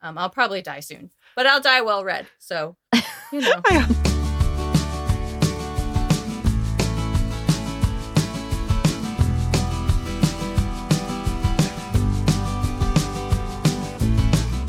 [0.00, 2.28] Um, I'll probably die soon, but I'll die well read.
[2.38, 2.76] So,
[3.32, 3.62] you know.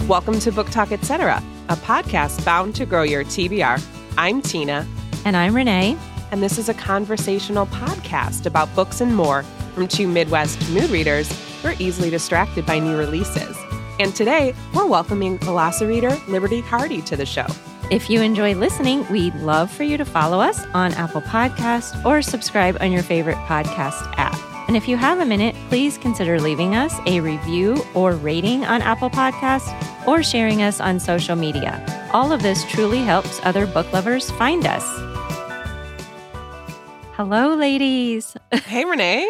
[0.08, 3.86] Welcome to Book Talk Etc., a podcast bound to grow your TBR.
[4.18, 4.88] I'm Tina.
[5.26, 5.96] And I'm Renee.
[6.32, 9.44] And this is a conversational podcast about books and more
[9.76, 13.56] from two Midwest mood readers who are easily distracted by new releases.
[14.00, 15.38] And today, we're welcoming
[15.82, 17.46] reader Liberty Hardy to the show.
[17.92, 22.22] If you enjoy listening, we'd love for you to follow us on Apple Podcasts or
[22.22, 24.40] subscribe on your favorite podcast app.
[24.70, 28.82] And if you have a minute, please consider leaving us a review or rating on
[28.82, 29.68] Apple Podcasts
[30.08, 31.84] or sharing us on social media.
[32.14, 34.86] All of this truly helps other book lovers find us.
[37.16, 38.38] Hello, ladies.
[38.54, 39.28] Hey, Renee.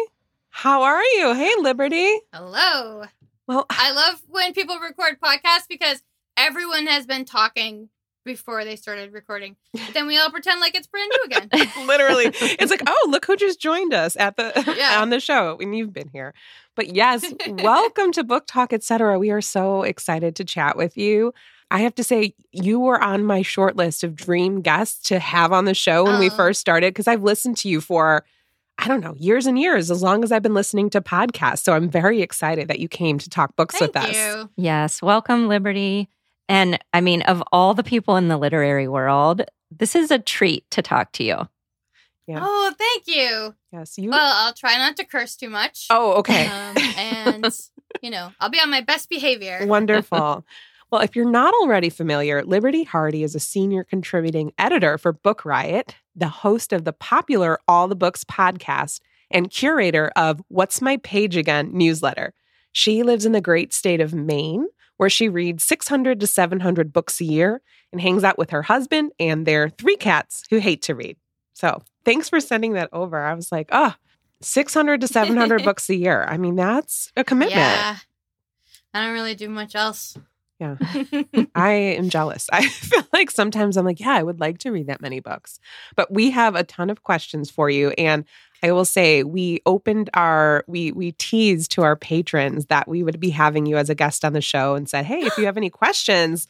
[0.50, 1.34] How are you?
[1.34, 2.20] Hey, Liberty.
[2.32, 3.04] Hello.
[3.50, 6.04] Well, I love when people record podcasts because
[6.36, 7.88] everyone has been talking
[8.24, 9.56] before they started recording.
[9.72, 11.50] But then we all pretend like it's brand new again.
[11.88, 12.26] Literally.
[12.26, 15.02] It's like, oh, look who just joined us at the Yeah.
[15.02, 15.58] on the show.
[15.60, 16.32] And you've been here.
[16.76, 19.18] But yes, welcome to Book Talk, etc.
[19.18, 21.34] We are so excited to chat with you.
[21.72, 25.50] I have to say, you were on my short list of dream guests to have
[25.50, 26.36] on the show when we Oh.
[26.36, 28.24] first started because I've listened to you for,
[28.78, 31.60] I don't know, years and years, as long as I've been listening to podcasts.
[31.60, 34.48] So I'm very excited that you came to talk books Thank with us.
[34.56, 36.08] Yes, welcome, Liberty.
[36.48, 40.68] And I mean, of all the people in the literary world, this is a treat
[40.70, 41.48] to talk to you.
[42.26, 42.40] Yeah.
[42.42, 43.54] Oh, thank you.
[43.72, 44.10] Yes, you.
[44.10, 45.86] Well, I'll try not to curse too much.
[45.90, 46.46] oh, okay.
[46.46, 47.46] Um, and,
[48.02, 49.66] you know, I'll be on my best behavior.
[49.66, 50.44] Wonderful.
[50.90, 55.44] well, if you're not already familiar, Liberty Hardy is a senior contributing editor for Book
[55.44, 60.96] Riot, the host of the popular All the Books podcast, and curator of What's My
[60.98, 62.34] Page Again newsletter.
[62.72, 67.20] She lives in the great state of Maine, where she reads 600 to 700 books
[67.20, 70.94] a year and hangs out with her husband and their three cats who hate to
[70.94, 71.16] read.
[71.54, 73.20] So thanks for sending that over.
[73.20, 74.04] I was like, ah, oh,
[74.42, 76.24] 600 to 700 books a year.
[76.28, 77.60] I mean, that's a commitment.
[77.60, 77.96] Yeah.
[78.92, 80.16] I don't really do much else.
[80.60, 80.76] Yeah.
[81.54, 82.48] I am jealous.
[82.52, 85.58] I feel like sometimes I'm like, yeah, I would like to read that many books.
[85.96, 88.24] But we have a ton of questions for you and
[88.62, 93.18] I will say we opened our we we teased to our patrons that we would
[93.18, 95.56] be having you as a guest on the show and said, "Hey, if you have
[95.56, 96.46] any questions,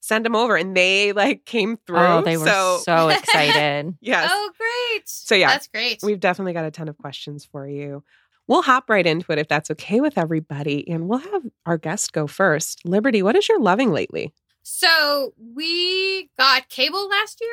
[0.00, 1.98] send them over." And they like came oh, through.
[1.98, 3.94] Oh, they were so, so, excited.
[4.02, 4.30] yes.
[4.30, 5.08] Oh, great.
[5.08, 5.48] So, yeah.
[5.48, 6.00] That's great.
[6.02, 8.02] We've definitely got a ton of questions for you.
[8.46, 12.12] We'll hop right into it if that's okay with everybody and we'll have our guest
[12.12, 12.84] go first.
[12.84, 14.32] Liberty, what is your loving lately?
[14.62, 17.50] So we got cable last year,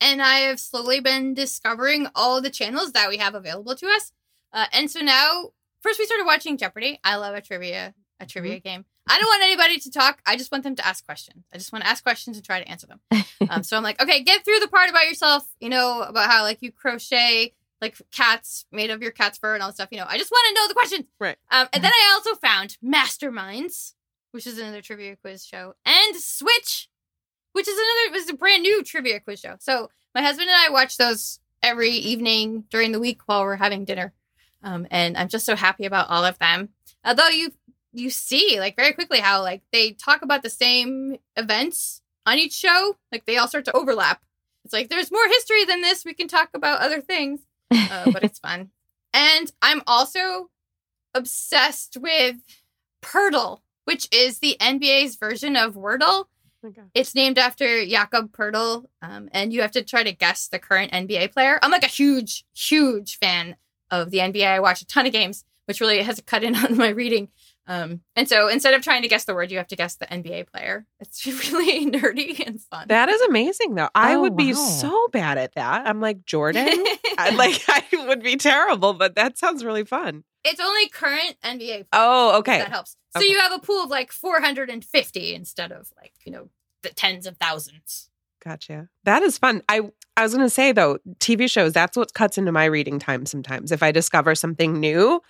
[0.00, 4.12] and I have slowly been discovering all the channels that we have available to us.
[4.52, 5.50] Uh, and so now,
[5.82, 6.98] first we started watching Jeopardy.
[7.04, 8.28] I love a trivia a Mm-hmm.
[8.28, 8.84] trivia game.
[9.06, 10.22] I don't want anybody to talk.
[10.24, 11.44] I just want them to ask questions.
[11.52, 13.00] I just want to ask questions and try to answer them.
[13.50, 15.46] Um, so I'm like, okay, get through the part about yourself.
[15.60, 19.62] You know about how like you crochet like cats made of your cat's fur and
[19.62, 19.88] all that stuff.
[19.90, 21.04] You know, I just want to know the questions.
[21.20, 21.36] Right.
[21.50, 23.94] Um, and then I also found Masterminds,
[24.32, 26.88] which is another trivia quiz show, and Switch,
[27.52, 29.56] which is another was a brand new trivia quiz show.
[29.58, 33.84] So my husband and I watch those every evening during the week while we're having
[33.84, 34.12] dinner.
[34.62, 36.70] Um, and I'm just so happy about all of them.
[37.04, 37.52] Although you
[37.92, 42.52] you see like very quickly how like they talk about the same events on each
[42.52, 44.22] show, like they all start to overlap.
[44.64, 46.04] It's like there's more history than this.
[46.04, 47.40] We can talk about other things,
[47.70, 48.70] uh, but it's fun.
[49.12, 50.50] And I'm also
[51.14, 52.36] obsessed with
[53.00, 56.26] Purdle, which is the NBA's version of Wordle.
[56.94, 60.92] It's named after Jakob Poeltl, um, and you have to try to guess the current
[60.92, 61.58] NBA player.
[61.62, 63.56] I'm like a huge, huge fan
[63.90, 64.46] of the NBA.
[64.46, 67.28] I watch a ton of games, which really has a cut in on my reading.
[67.68, 70.06] Um, and so instead of trying to guess the word, you have to guess the
[70.06, 70.86] NBA player.
[71.00, 72.86] It's really nerdy and fun.
[72.88, 73.88] That is amazing, though.
[73.94, 74.58] I Oh, would be wow.
[74.60, 75.86] so bad at that.
[75.86, 76.68] I'm like Jordan.
[77.18, 80.22] I, like I would be terrible, but that sounds really fun.
[80.44, 81.86] it's only current NBA.
[81.92, 82.58] Oh, okay.
[82.58, 82.96] that helps.
[83.16, 83.30] So Okay.
[83.32, 86.48] you have a pool of like 450 instead of like you know
[86.82, 88.10] the tens of thousands.
[88.44, 88.88] Gotcha.
[89.04, 89.62] That is fun.
[89.68, 89.80] I
[90.16, 91.72] I was going to say though, TV shows.
[91.72, 93.72] That's what cuts into my reading time sometimes.
[93.72, 95.20] If I discover something new,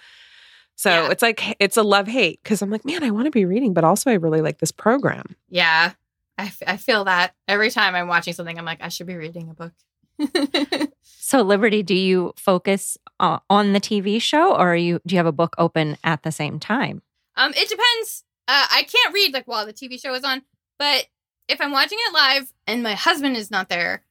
[0.76, 1.10] so Yeah.
[1.10, 3.74] it's like it's a love hate because I'm like, man, I want to be reading,
[3.74, 5.34] but also I really like this program.
[5.48, 5.92] Yeah,
[6.38, 9.16] I, f- I feel that every time I'm watching something, I'm like, I should be
[9.16, 9.72] reading a book.
[11.02, 15.18] So, Liberty, do you focus uh, on the TV show, or are you do you
[15.18, 17.02] have a book open at the same time?
[17.36, 18.22] um, it depends.
[18.46, 20.42] Uh, I can't read like while the TV show is on,
[20.78, 21.06] but
[21.48, 24.04] if I'm watching it live and my husband is not there,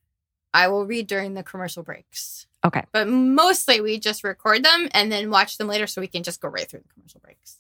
[0.54, 2.48] I will read during the commercial breaks.
[2.66, 2.84] Okay.
[2.92, 6.42] But mostly we just record them and then watch them later so we can just
[6.42, 7.58] go right through the commercial breaks.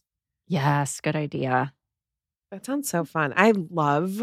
[0.48, 1.74] Yes, good idea.
[2.52, 3.34] That sounds so fun.
[3.36, 4.22] I love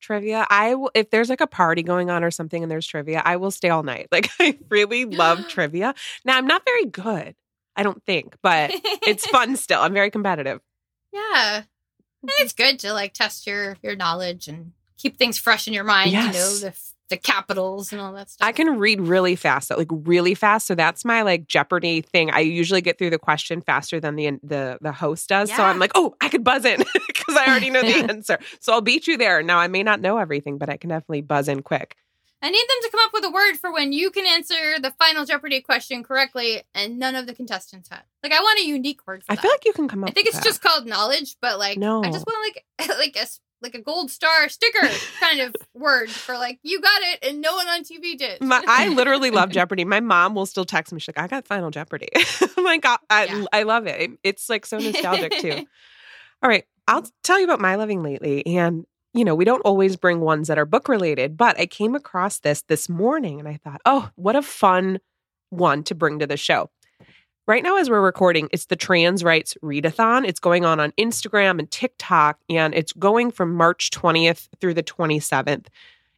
[0.00, 0.46] trivia.
[0.50, 3.36] I will, if there's like a party going on or something and there's trivia, I
[3.36, 4.08] will stay all night.
[4.12, 5.94] Like I really love trivia.
[6.24, 7.34] Now I'm not very good,
[7.76, 9.80] I don't think, but it's fun still.
[9.80, 10.60] I'm very competitive.
[11.12, 11.62] Yeah.
[12.22, 12.70] And it's mm-hmm.
[12.70, 16.18] good to like test your your knowledge and keep things fresh in your mind, you
[16.18, 16.60] know, Yes.
[16.60, 16.72] the
[17.08, 18.46] the capitals and all that stuff.
[18.46, 20.66] I can read really fast, like really fast.
[20.66, 22.30] So that's my like Jeopardy thing.
[22.30, 25.54] I usually get through the question faster than the the the host does.
[25.54, 28.38] So I'm like, oh, I could buzz in because I already know the answer.
[28.60, 29.42] So I'll beat you there.
[29.42, 31.96] Now I may not know everything, but I can definitely buzz in quick.
[32.42, 34.92] I need them to come up with a word for when you can answer the
[34.98, 38.02] final Jeopardy question correctly and none of the contestants had.
[38.22, 39.42] Like I want a unique word for I that.
[39.42, 40.10] feel like you can come up.
[40.10, 40.44] I think it's that.
[40.44, 42.04] just called knowledge, but like No.
[42.04, 43.26] I just want like like a
[43.62, 44.88] like a gold star sticker
[45.20, 48.40] kind of word for like you got it and no one on TV did.
[48.40, 49.84] My, I literally love Jeopardy.
[49.84, 51.00] My mom will still text me.
[51.00, 52.08] She's like, I got Final Jeopardy.
[52.56, 53.44] I'm like, I, I, Yeah.
[53.52, 54.10] I love it.
[54.22, 55.64] It's like so nostalgic too.
[56.42, 56.64] All right.
[56.88, 58.46] I'll tell you about my living lately.
[58.46, 61.94] And, you know, we don't always bring ones that are book related, but I came
[61.94, 65.00] across this this morning and I thought, oh, what a fun
[65.50, 66.70] one to bring to the show.
[67.48, 70.26] Right now, as we're recording, it's the Trans Rights Readathon.
[70.26, 74.82] It's going on on Instagram and TikTok, and it's going from March 20th through the
[74.82, 75.66] 27th.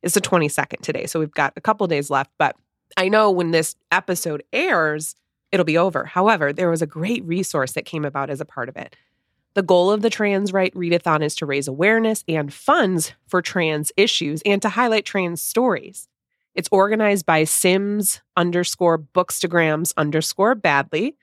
[0.02, 1.04] It's the 22nd today.
[1.04, 2.56] So we've got a couple days left, but
[2.96, 5.16] I know when this episode airs,
[5.52, 6.06] it'll be over.
[6.06, 8.96] However, there was a great resource that came about as a part of it.
[9.52, 13.92] The goal of the Trans Right Readathon is to raise awareness and funds for trans
[13.98, 16.08] issues and to highlight trans stories.
[16.58, 21.14] It's organized by Sims underscore bookstagrams underscore badly.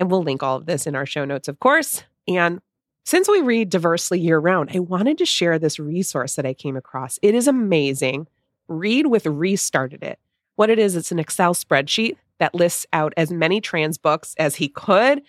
[0.00, 2.02] And we'll link all of this in our show notes, of course.
[2.26, 2.60] And
[3.04, 6.76] since we read diversely year round, I wanted to share this resource that I came
[6.76, 7.20] across.
[7.22, 8.26] It is amazing.
[8.66, 10.18] Read with Rhys started it.
[10.56, 14.56] What it is, it's an Excel spreadsheet that lists out as many trans books as
[14.56, 15.22] he could.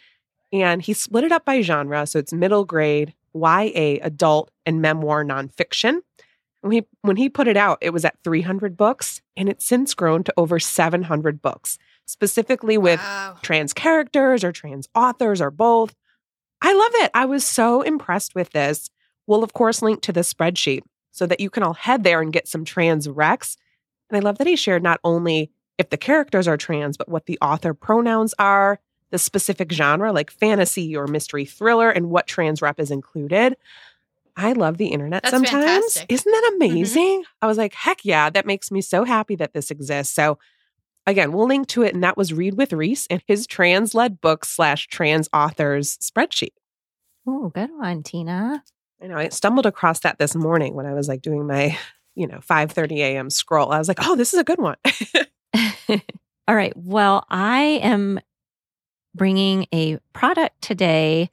[0.51, 2.07] And he split it up by genre.
[2.07, 5.99] So it's middle grade, YA, adult, and memoir nonfiction.
[6.63, 9.93] When he, when he put it out, it was at 300 books, and it's since
[9.93, 13.37] grown to over 700 books, specifically with Wow.
[13.41, 15.93] trans characters or trans authors or both.
[16.61, 17.11] I love it.
[17.13, 18.89] I was so impressed with this.
[19.27, 22.31] We'll, of course, link to the spreadsheet so that you can all head there and
[22.31, 23.57] get some trans recs.
[24.09, 27.25] And I love that he shared not only if the characters are trans, but what
[27.25, 28.79] the author pronouns are,
[29.11, 33.57] the specific genre like fantasy or mystery thriller, and what trans rep is included.
[34.35, 35.65] I love the internet That's sometimes.
[35.65, 36.05] fantastic.
[36.11, 36.71] Isn't that mm-hmm.
[36.71, 37.23] amazing?
[37.41, 40.13] I was like, heck yeah, that makes me so happy that this exists.
[40.13, 40.39] So
[41.05, 41.93] again, we'll link to it.
[41.93, 46.53] And that was Read with Rhys and his trans led book slash trans authors spreadsheet.
[47.27, 48.63] Oh, good one, Tina.
[49.01, 51.77] I know I stumbled across that this morning when I was like doing my,
[52.15, 53.29] you know, 5 30 a.m.
[53.29, 53.71] scroll.
[53.71, 54.77] I was like, oh, this is a good one.
[56.47, 56.73] All right.
[56.75, 58.19] Well, I am
[59.15, 61.29] bringing a product today.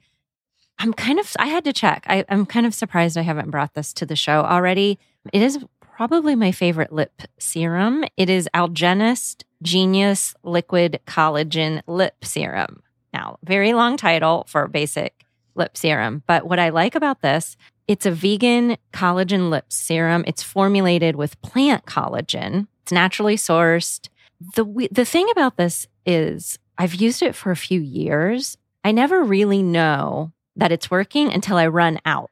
[0.79, 2.05] I'm kind of, I had to check.
[2.07, 4.97] I, I'm kind of surprised I haven't brought this to the show already.
[5.31, 8.03] It is probably my favorite lip serum.
[8.17, 12.81] It is Algenist Genius Liquid Collagen Lip Serum.
[13.13, 16.23] Now, very long title for basic lip serum.
[16.25, 17.57] But what I like about this,
[17.87, 20.23] it's a vegan collagen lip serum.
[20.25, 22.67] It's formulated with plant collagen.
[22.81, 24.07] It's naturally sourced
[24.55, 28.57] the the thing about this is I've used it for a few years.
[28.83, 32.29] I never really know that it's working until I run out.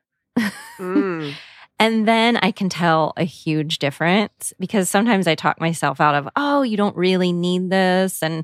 [0.80, 1.34] Mm.
[1.80, 6.28] And then I can tell a huge difference because sometimes I talk myself out of,
[6.36, 8.22] oh, you don't really need this.
[8.22, 8.44] And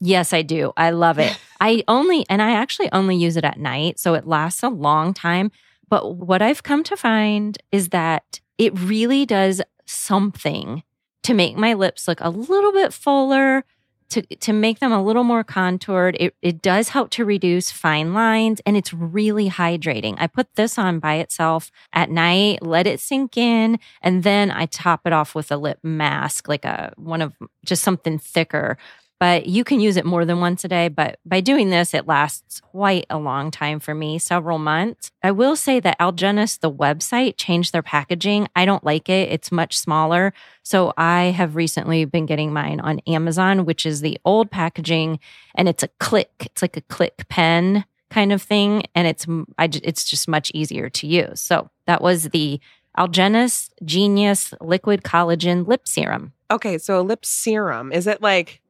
[0.00, 0.72] yes, I do.
[0.76, 1.38] I love it.
[1.60, 4.00] I only, and I actually only use it at night.
[4.00, 5.52] So it lasts a long time.
[5.88, 10.82] But what I've come to find is that it really does something
[11.22, 13.64] to make my lips look a little bit fuller,
[14.10, 16.16] to, to make them a little more contoured.
[16.20, 20.14] It, it does help to reduce fine lines and it's really hydrating.
[20.18, 24.66] I put this on by itself at night, let it sink in, and then I
[24.66, 27.34] top it off with a lip mask, like a one of
[27.64, 28.78] just something thicker.
[29.20, 30.88] But you can use it more than once a day.
[30.88, 35.10] But by doing this, it lasts quite a long time for me, several months.
[35.22, 38.48] I will say that Algenist, the website, changed their packaging.
[38.56, 39.30] I don't like it.
[39.30, 40.34] It's much smaller.
[40.62, 45.20] So I have recently been getting mine on Amazon, which is the old packaging,
[45.54, 46.32] and it's a click.
[46.40, 49.26] It's like a click pen kind of thing, and it's
[49.58, 51.40] I, it's just much easier to use.
[51.40, 52.60] So that was the
[52.96, 56.32] Algenist Genius Liquid Collagen Lip Serum.
[56.50, 56.78] Okay.
[56.78, 58.60] So a lip serum, is it like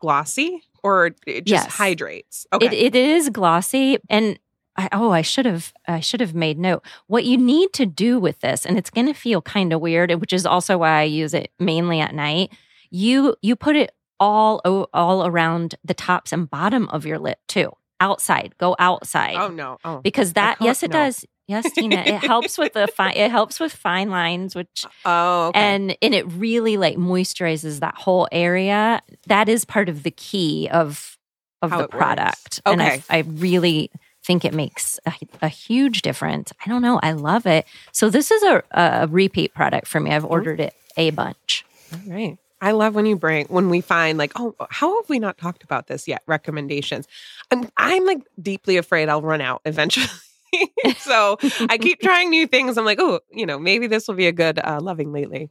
[0.00, 1.74] glossy or it just Yes.
[1.76, 2.46] hydrates?
[2.52, 2.66] Okay.
[2.66, 4.38] It, it is glossy and
[4.76, 6.82] I, oh, I should have I should have made note.
[7.06, 10.10] What you need to do with this, and it's going to feel kind of weird,
[10.20, 12.52] which is also why I use it mainly at night.
[12.90, 14.60] You you put it all
[14.94, 17.72] all around the tops and bottom of your lip too.
[18.00, 19.76] Outside, go outside oh, no.
[19.84, 20.98] Oh, because that yes it no.
[20.98, 21.96] does Yes, Tina.
[21.96, 23.14] It helps with the fine.
[23.16, 25.58] It helps with fine lines, which Oh, okay.
[25.60, 29.02] and and it really like moisturizes that whole area.
[29.26, 31.16] That is part of the key of
[31.62, 33.02] of How the product, and Okay.
[33.10, 33.90] I I really
[34.24, 36.52] think it makes a, a huge difference.
[36.64, 37.00] I don't know.
[37.02, 37.66] I love it.
[37.92, 40.10] So this is a a repeat product for me.
[40.12, 40.32] I've Mm-hmm.
[40.32, 41.64] ordered it a bunch.
[41.92, 42.38] All right.
[42.62, 45.62] I love when you bring when we find like, oh, how have we not talked
[45.64, 46.22] about this yet?
[46.26, 47.08] Recommendations.
[47.50, 50.06] I'm I'm like deeply afraid I'll run out eventually.
[50.98, 51.38] so
[51.68, 52.76] I keep trying new things.
[52.76, 55.50] I'm like, oh, you know, maybe this will be a good uh, loving lately.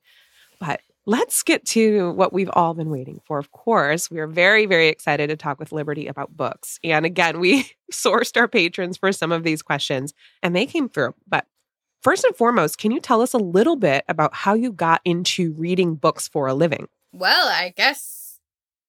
[0.59, 3.39] But let's get to what we've all been waiting for.
[3.39, 6.79] Of course, we are very, very excited to talk with Liberty about books.
[6.83, 10.13] And again, we sourced our patrons for some of these questions
[10.43, 11.15] and they came through.
[11.27, 11.47] But
[12.01, 15.53] first and foremost, can you tell us a little bit about how you got into
[15.53, 16.87] reading books for a living?
[17.11, 18.39] Well, I guess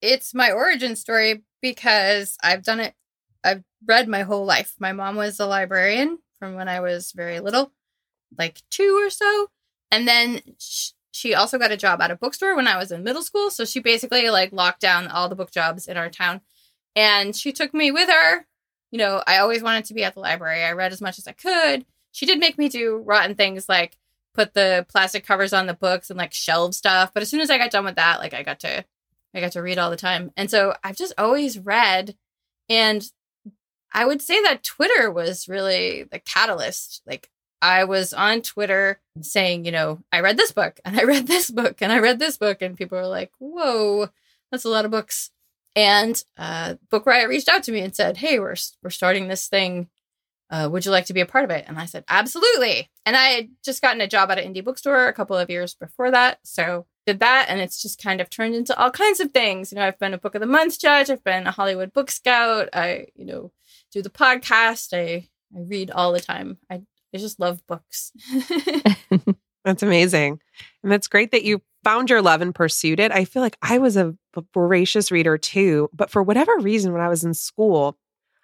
[0.02, 2.94] it's my origin story because I've done it.
[3.44, 4.74] I've read my whole life.
[4.78, 7.72] My mom was a librarian from when I was very little,
[8.38, 9.48] like two or so.
[9.90, 13.02] And then sh- she also got a job at a bookstore when I was in
[13.02, 13.50] middle school.
[13.50, 16.40] So she basically like locked down all the book jobs in our town.
[16.96, 18.46] And she took me with her.
[18.90, 20.64] You know, I always wanted to be at the library.
[20.64, 21.84] I read as much as I could.
[22.12, 23.96] She did make me do rotten things like
[24.34, 27.12] put the plastic covers on the books and like shelve stuff.
[27.12, 28.84] But as soon as I got done with that, like I got to
[29.34, 30.32] I got to read all the time.
[30.36, 32.16] And so I've just always read
[32.68, 33.08] and
[33.92, 37.02] I would say that Twitter was really the catalyst.
[37.06, 37.30] Like
[37.60, 41.50] I was on Twitter saying, you know, I read this book and I read this
[41.50, 44.08] book and I read this book and people were like, "Whoa,
[44.50, 45.30] that's a lot of books."
[45.76, 49.48] And uh Book Riot reached out to me and said, "Hey, we're we're starting this
[49.48, 49.88] thing
[50.50, 51.64] uh, would you like to be a part of it?
[51.68, 52.90] And I said, absolutely.
[53.06, 55.74] And I had just gotten a job at an indie bookstore a couple of years
[55.74, 56.40] before that.
[56.42, 57.46] So did that.
[57.48, 59.70] And it's just kind of turned into all kinds of things.
[59.70, 61.08] You know, I've been a book of the month judge.
[61.08, 62.68] I've been a Hollywood book scout.
[62.72, 63.52] I, you know,
[63.92, 64.92] do the podcast.
[64.96, 66.58] I, I read all the time.
[66.70, 66.82] I,
[67.14, 68.12] I just love books.
[69.64, 70.40] That's amazing.
[70.82, 73.12] And that's great that you found your love and pursued it.
[73.12, 74.14] I feel like I was a
[74.54, 77.98] voracious reader too, but for whatever reason, when I was in school,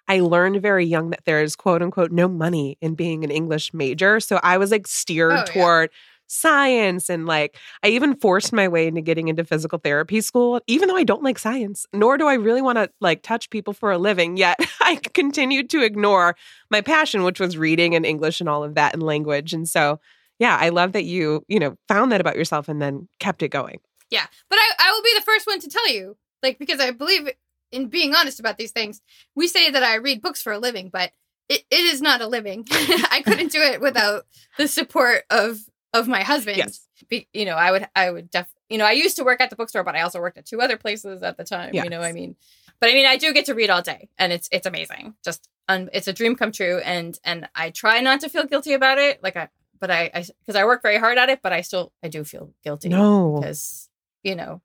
[0.07, 3.73] I learned very young that there is quote unquote no money in being an English
[3.73, 4.19] major.
[4.19, 5.87] So I was like steered Oh, yeah.
[6.27, 10.87] Science and like I even forced my way into getting into physical therapy school, even
[10.87, 13.91] though I don't like science, nor do I really want to like touch people for
[13.91, 14.37] a living.
[14.37, 16.35] Yet I continued to ignore
[16.69, 19.53] my passion, which was reading and English and all of that and language.
[19.53, 19.99] And so
[20.39, 23.49] yeah, I love that you, you know, found that about yourself and then kept it
[23.49, 23.79] going.
[24.09, 26.91] Yeah, but I, I will be the first one to tell you, like, because I
[26.91, 27.29] believe
[27.71, 29.01] in being honest about these things.
[29.35, 31.11] We say that I read books for a living, but
[31.49, 32.65] it, it is not a living.
[32.71, 34.25] I couldn't do it without
[34.57, 35.59] the support of
[35.99, 36.57] of my husband.
[36.57, 36.87] Yes.
[37.09, 39.49] Be, you know, I would I would def you know, I used to work at
[39.49, 41.73] the bookstore, but I also worked at two other places at the time.
[41.73, 42.09] You know, Yes.
[42.09, 42.35] I mean,
[42.79, 45.15] but I mean, I do get to read all day, and it's it's amazing.
[45.23, 48.73] Just un, it's a dream come true, and and I try not to feel guilty
[48.73, 49.23] about it.
[49.23, 49.49] Like I,
[49.79, 50.09] but I
[50.41, 53.37] because I, work very hard at it, but I still I do feel guilty No.
[53.39, 53.89] because
[54.23, 54.61] you know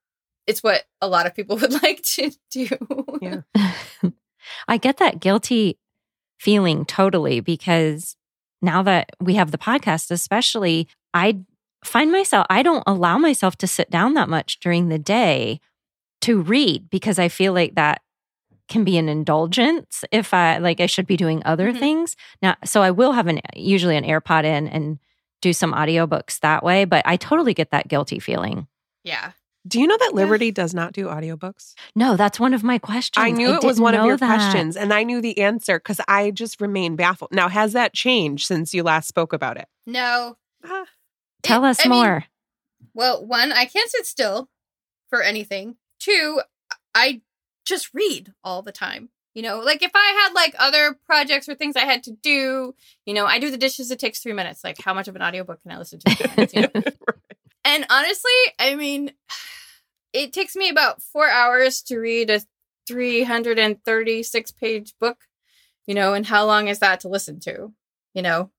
[0.46, 2.68] it's what a lot of people would like to do.
[3.20, 3.42] Yeah.
[4.68, 5.78] I get that guilty
[6.38, 8.16] feeling totally because
[8.60, 11.40] now that we have the podcast, especially, I
[11.84, 15.60] find myself, I don't allow myself to sit down that much during the day
[16.22, 18.00] to read because I feel like that
[18.68, 21.78] can be an indulgence if I like I should be doing other Mhm.
[21.78, 22.16] things.
[22.40, 24.98] Now, so I will have an usually an AirPod in and
[25.42, 28.68] do some audiobooks that way, but I totally get that guilty feeling.
[29.04, 29.32] yeah,
[29.66, 30.16] Do you know that Yeah.
[30.22, 31.74] Liberty does not do audiobooks?
[31.94, 33.24] No, that's one of my questions.
[33.24, 34.26] I knew it was one of your that.
[34.26, 37.30] questions and I knew the answer because I just remain baffled.
[37.32, 39.66] Now, has that changed since you last spoke about it?
[39.86, 40.36] no.
[40.64, 40.84] Ah,
[41.42, 42.24] Tell It- us I mean, more.
[42.94, 44.48] Well, one, I can't sit still
[45.08, 45.76] for anything.
[45.98, 46.40] Two,
[46.94, 47.22] I
[47.64, 49.10] just read all the time.
[49.34, 52.74] You know, like if I had like other projects or things I had to do,
[53.06, 54.62] you know, I do the dishes, it takes three minutes.
[54.62, 56.28] Like, how much of an audiobook can I listen to?
[56.36, 56.68] minutes, you know?
[57.64, 59.12] and honestly, I mean,
[60.12, 62.42] it takes me about four hours to read a
[62.86, 65.18] 336 page book,
[65.86, 67.72] you know, and how long is that to listen to,
[68.14, 68.50] you know?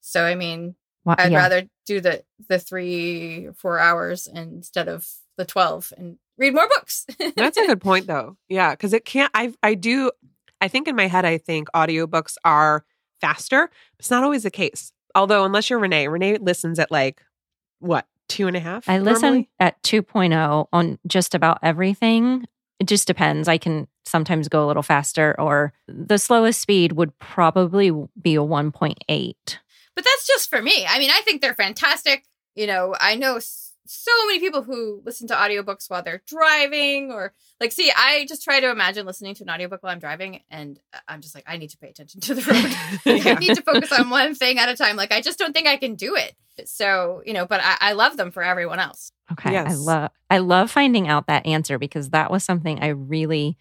[0.00, 1.38] So, I mean, Wha- I'd yeah.
[1.38, 6.68] rather do the the three or four hours instead of the twelve and read more
[6.68, 7.06] books.
[7.36, 8.36] That's a good point though.
[8.48, 10.12] Yeah, because it can't I I do
[10.60, 12.84] I think in my head I think audiobooks are
[13.20, 13.70] faster.
[13.98, 14.92] It's not always the case.
[15.14, 17.22] Although unless you're Renee, Renee listens at like
[17.80, 18.88] what, two and a half?
[18.88, 22.44] I listen at 2.0 on just about everything.
[22.80, 23.48] It just depends.
[23.48, 27.90] I can sometimes go a little faster, or the slowest speed would probably
[28.20, 29.34] be a 1.8.
[29.98, 30.86] but that's just for me.
[30.88, 32.24] I mean, I think they're fantastic.
[32.54, 37.32] You know, I know so many people who listen to audiobooks while they're driving or
[37.58, 40.78] like see i just try to imagine listening to an audiobook while i'm driving and
[40.92, 43.62] uh, i'm just like i need to pay attention to the road i need to
[43.62, 46.16] focus on one thing at a time like i just don't think i can do
[46.16, 46.36] it
[46.66, 49.56] so you know but i, I love them for everyone else Okay.
[49.56, 53.56] I love I love finding out that answer because that was something I really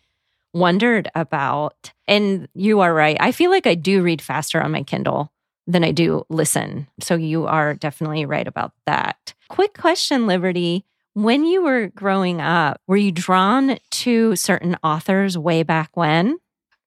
[0.53, 1.91] wondered about.
[2.08, 3.17] And you are right.
[3.20, 5.32] I feel like I do read faster on my Kindle
[5.68, 6.88] than I do listen.
[7.00, 9.34] So you are definitely right about that.
[9.50, 10.86] Quick question, Liberty.
[11.14, 16.38] When you were growing up, were you drawn to certain authors way back when?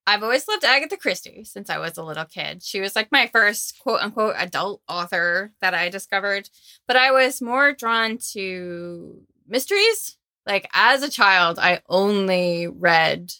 [0.07, 2.63] I've always loved Agatha Christie since I was a little kid.
[2.63, 6.49] She was like my first quote unquote adult author that I discovered,
[6.89, 10.17] but I was more drawn to mysteries.
[10.47, 13.33] Like as a child, I only read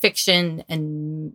[0.00, 1.34] fiction and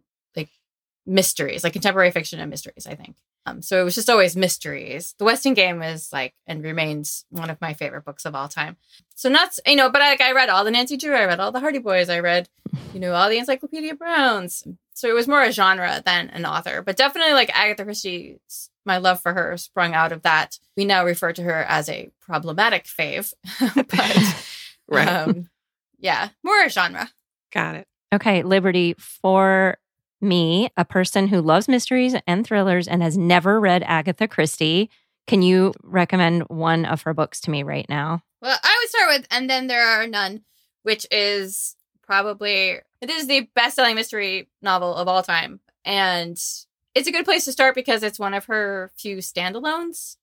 [1.08, 3.16] mysteries, like contemporary fiction and mysteries, I think.
[3.46, 5.16] Um, so it was just always mysteries.
[5.18, 8.76] The Westing Game is like and remains one of my favorite books of all time.
[9.16, 11.40] So not you know, but I, like I read all the Nancy Drew, I read
[11.40, 12.50] all the Hardy Boys, I read
[12.94, 14.68] you know all the Encyclopedia Browns.
[14.94, 18.40] So it was more a genre than an author, but definitely like Agatha Christie.
[18.86, 20.60] My love for her sprung out of that.
[20.76, 23.34] We now refer to her as a problematic fave,
[23.76, 24.46] but
[24.88, 25.08] right.
[25.08, 25.50] um,
[26.00, 27.10] yeah, more a genre.
[27.52, 27.88] Got it.
[28.14, 29.78] Okay, Liberty, for
[30.22, 34.90] me, a person who loves mysteries and thrillers and has never read Agatha Christie,
[35.28, 38.24] can you recommend one of her books to me right now?
[38.42, 40.42] Well, I would start with And Then There Are None,
[40.84, 45.60] which is probably it is the best-selling mystery novel of all time.
[45.86, 46.38] And
[46.96, 50.18] it's a good place to start because it's one of her few standalones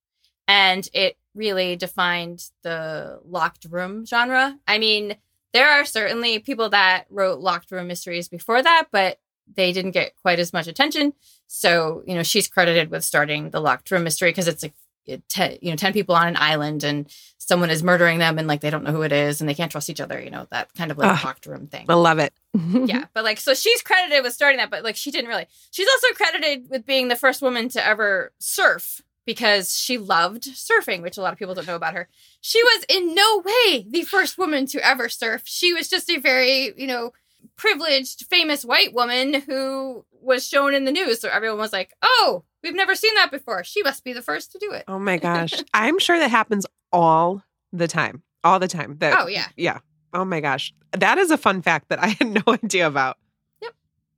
[0.48, 4.58] and it really defined the locked room genre.
[4.66, 5.16] I mean,
[5.52, 9.20] there are certainly people that wrote locked room mysteries before that, but
[9.52, 11.12] they didn't get quite as much attention.
[11.46, 14.74] So, you know, she's credited with starting the locked room mystery because it's like
[15.06, 18.48] it te- you know 10 people on an island and someone is murdering them and
[18.48, 20.46] like they don't know who it is and they can't trust each other you know
[20.50, 21.24] that kind of like Ugh.
[21.24, 22.32] locked room thing I love it.
[22.54, 25.88] yeah but like so she's credited with starting that but like she didn't really she's
[25.88, 31.18] also credited with being the first woman to ever surf because she loved surfing which
[31.18, 32.08] a lot of people don't know about her
[32.40, 36.18] she was in no way the first woman to ever surf she was just a
[36.18, 37.12] very you know
[37.56, 42.44] privileged famous white woman who was shown in the news so everyone was like oh
[42.62, 45.18] we've never seen that before she must be the first to do it Oh my
[45.18, 45.52] gosh.
[45.74, 48.22] I'm sure that happens all the time.
[48.42, 48.96] All the time.
[49.00, 49.46] That, Oh, yeah.
[49.56, 49.78] Yeah.
[50.12, 50.72] Oh my gosh.
[50.92, 53.18] That is a fun fact that I had no idea about.
[53.62, 53.72] Yep.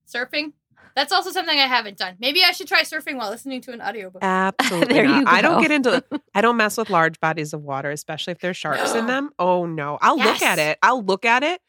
[0.09, 0.53] Surfing
[0.95, 3.83] that's also something i haven't done maybe i should try surfing while listening to an
[3.83, 4.95] audiobook Absolutely.
[4.95, 5.19] There not.
[5.21, 6.03] you I don't get into
[6.35, 9.31] I don't mess with large bodies of water, especially if there's sharks in them.
[9.39, 9.99] Oh no.
[10.01, 10.79] I'll look at it.
[10.83, 11.61] I'll look at it.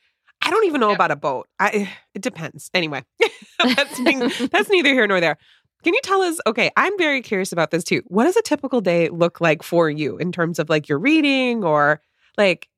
[0.41, 1.47] I don't even know about a boat.
[1.59, 2.69] I it depends.
[2.73, 3.03] Anyway.
[3.63, 4.19] that's being,
[4.51, 5.37] that's neither here nor there.
[5.83, 8.01] Can you tell us okay, I'm very curious about this too.
[8.05, 11.63] What does a typical day look like for you in terms of like your reading
[11.63, 12.01] or
[12.37, 12.69] like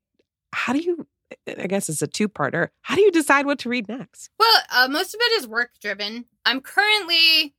[0.54, 1.08] how do you
[1.48, 2.70] I guess it's a two-parter.
[2.82, 4.30] How do you decide what to read next?
[4.40, 7.54] well uh, most of it is work driven i'm currently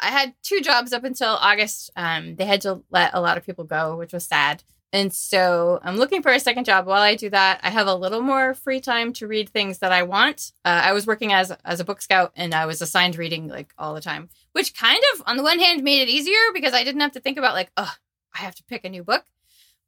[0.00, 3.44] i had two jobs up until august um, they had to let a lot of
[3.44, 6.86] people go which was sad and so i'm looking for a second job.
[6.86, 9.92] While i do that i have a little more free time to read things that
[9.92, 10.52] i want.
[10.64, 13.72] Uh, i was working as as a book scout and i was assigned reading like
[13.78, 16.84] all the time which kind of on the one hand made it easier because i
[16.84, 17.92] didn't have to think about like oh
[18.34, 19.24] i have to pick a new book.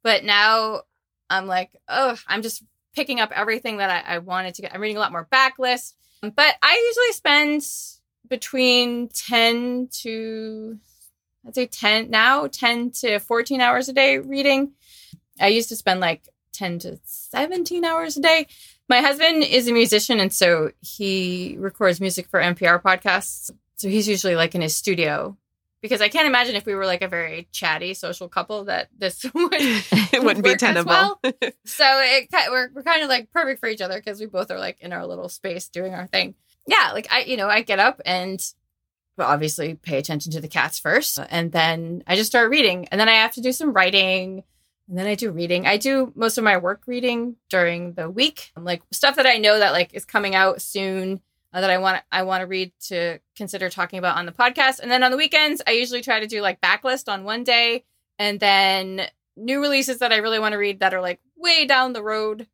[0.03, 0.81] But now
[1.29, 2.63] i'm like oh i'm just
[2.95, 4.73] picking up everything that I, I wanted to get.
[4.73, 5.93] I'm reading a lot more backlist.
[6.21, 7.63] But i usually spend
[8.29, 10.77] between 10 to
[11.47, 14.73] i'd say 10 now 10 to 14 hours a day reading.
[15.39, 18.47] I used to spend like 10 to 17 hours a day.
[18.87, 23.51] My husband is a musician and so he records music for npr podcasts.
[23.75, 25.37] So he's usually like in his studio.
[25.81, 29.23] Because i can't imagine if we were like a very chatty social couple that this
[29.33, 30.89] would it wouldn't be tenable.
[30.89, 31.19] well.
[31.65, 34.59] so it we're, we're kind of like perfect for each other because we both are
[34.59, 36.35] like in our little space doing our thing.
[36.67, 38.41] Yeah like i you know i get up and
[39.17, 41.19] well, obviously pay attention to the cats first.
[41.29, 42.87] And then i just start reading.
[42.87, 44.43] And then i have to do some writing.
[44.87, 45.65] And then i do reading.
[45.65, 48.51] I do most of my work reading during the week.
[48.57, 51.21] Like stuff that i know that like is coming out soon
[51.53, 54.79] uh, that i want i want to read to consider talking about on the podcast.
[54.79, 57.85] And then on the weekends i usually try to do like backlist on one day.
[58.19, 61.93] And then new releases that i really want to read that are like way down
[61.93, 62.47] the road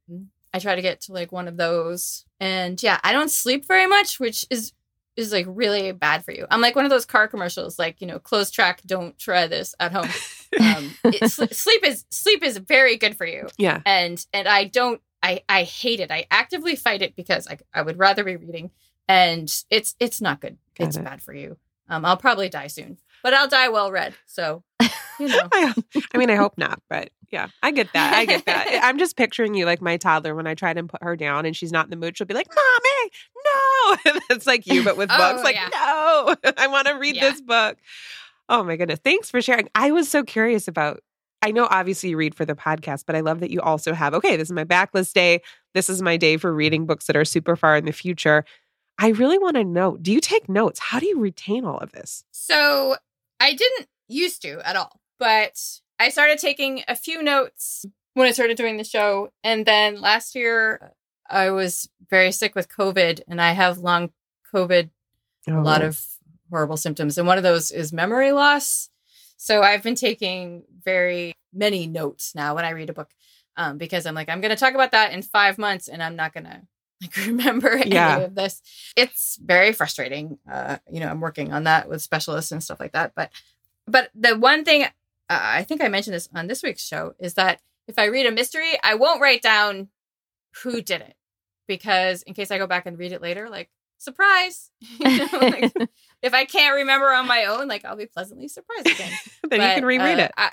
[0.54, 2.26] I try to get to like one of those.
[2.40, 4.74] And yeah, I don't sleep very much, which is
[5.20, 6.46] is like really bad for you.
[6.50, 9.76] I'm like one of those car commercials, like you know, close track, don't try this
[9.80, 10.10] at home.
[10.60, 13.82] Um, it, sleep is sleep is very good for you, yeah.
[13.86, 16.10] and and I don't, I I hate it.
[16.10, 18.72] I actively fight it because I I would rather be reading,
[19.08, 20.58] and it's it's not good.
[20.76, 21.04] Got it's it.
[21.04, 21.56] bad for you.
[21.88, 24.16] Um, I'll probably die soon, but I'll die well read.
[24.26, 24.64] So
[25.20, 25.48] you know.
[25.54, 25.74] I,
[26.16, 28.14] I mean, I hope not, but yeah, I get that.
[28.14, 28.80] I get that.
[28.84, 31.56] I'm just picturing you like my toddler when I try to put her down and
[31.56, 32.18] she's not in the mood.
[32.18, 33.12] She'll be like, "Mommy,
[33.46, 35.44] no!" It's like you, but with Oh, books.
[35.44, 35.70] Like, yeah.
[35.72, 37.32] no, I want to read Yeah.
[37.32, 37.78] this book.
[38.48, 39.00] Oh my goodness!
[39.04, 39.70] Thanks for sharing.
[39.76, 41.02] I was so curious about.
[41.42, 44.14] I know obviously you read for the podcast, but I love that you also have.
[44.14, 45.42] Okay, this is my backlist day.
[45.74, 48.44] This is my day for reading books that are super far in the future.
[48.98, 49.96] I really want to know.
[49.96, 50.80] Do you take notes?
[50.82, 52.26] How do you retain all of this?
[52.32, 52.98] So
[53.40, 58.32] I didn't used to at all, but I started taking a few notes when I
[58.32, 59.32] started doing the show.
[59.44, 60.94] And then last year,
[61.30, 64.12] I was very sick with COVID and I have long
[64.54, 64.90] COVID,
[65.48, 65.88] a lot Oh.
[65.88, 66.06] of
[66.50, 67.18] horrible symptoms.
[67.18, 68.90] And one of those is memory loss.
[69.38, 73.10] So I've been taking very many notes now when I read a book
[73.58, 76.16] um, because I'm like, I'm going to talk about that in five months and I'm
[76.16, 76.62] not going to
[77.02, 78.16] like remember Yeah.
[78.16, 78.62] any of this.
[78.96, 80.40] It's very frustrating.
[80.52, 83.14] Uh, you know, I'm working on that with specialists and stuff like that.
[83.16, 83.32] But,
[83.88, 84.86] but the one thing
[85.30, 88.26] uh, I think I mentioned this on this week's show is that if I read
[88.26, 89.90] a mystery, I won't write down
[90.64, 91.16] who did it
[91.68, 95.74] because in case I go back and read it later, like surprise, you know, like,
[96.22, 99.12] if I can't remember on my own, like I'll be pleasantly surprised again.
[99.50, 100.32] then you can reread uh, it.
[100.36, 100.52] I,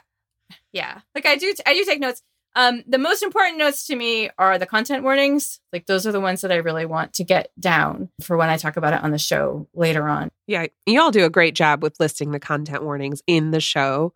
[0.73, 1.55] yeah, like I do.
[1.65, 2.23] I do take notes.
[2.55, 5.61] Um, the most important notes to me are the content warnings.
[5.75, 8.57] Like those are the ones that I really want to get down for when I
[8.57, 10.31] talk about it on the show later on.
[10.47, 14.15] Yeah, you all do a great job with listing the content warnings in the show.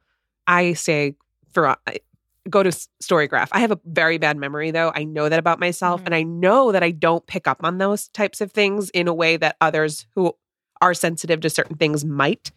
[0.50, 1.14] I say
[1.52, 1.76] for uh,
[2.48, 3.48] go to Storygraph.
[3.52, 4.90] I have a very bad memory though.
[4.94, 6.06] I know that about myself Mhm.
[6.06, 9.14] and I know that I don't pick up on those types of things in a
[9.14, 10.34] way that others who
[10.82, 12.50] are sensitive to certain things might.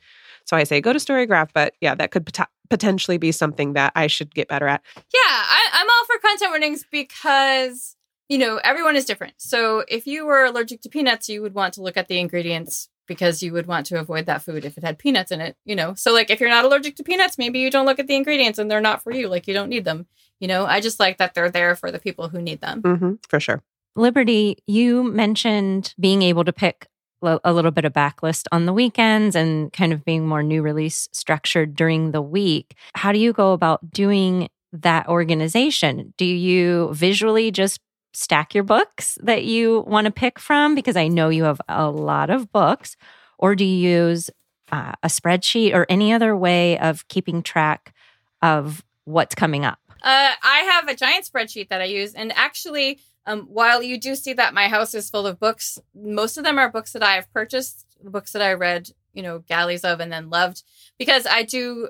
[0.45, 3.91] So I say go to Storygraph, but yeah, that could pot- potentially be something that
[3.95, 4.81] I should get better at.
[4.95, 7.95] Yeah, I, I'm all for content warnings because
[8.29, 9.33] you know everyone is different.
[9.37, 12.89] So if you were allergic to peanuts, you would want to look at the ingredients
[13.07, 15.55] because you would want to avoid that food if it had peanuts in it.
[15.65, 18.07] You know, so like if you're not allergic to peanuts, maybe you don't look at
[18.07, 19.27] the ingredients and they're not for you.
[19.27, 20.07] Like you don't need them.
[20.39, 22.81] You know, I just like that they're there for the people who need them.
[22.81, 23.61] hmm for sure.
[23.95, 26.87] Liberty, you mentioned being able to pick
[27.21, 30.61] lo- a little bit of backlist on the weekends and kind of being more new
[30.61, 32.75] release structured during the week.
[32.95, 36.13] How do you go about doing that organization?
[36.17, 37.79] Do you visually just
[38.13, 40.75] stack your books that you want to pick from?
[40.75, 42.95] Because I know you have a lot of books.
[43.37, 44.29] Or do you use
[44.71, 47.93] uh, a spreadsheet or any other way of keeping track
[48.41, 49.79] of what's coming up?
[50.03, 54.15] Uh, I have a giant spreadsheet that I use, and actually, um, while you do
[54.15, 57.15] see that my house is full of books, most of them are books that I
[57.15, 60.63] have purchased, books that I read, you know, galleys of, and then loved,
[60.99, 61.89] because I do.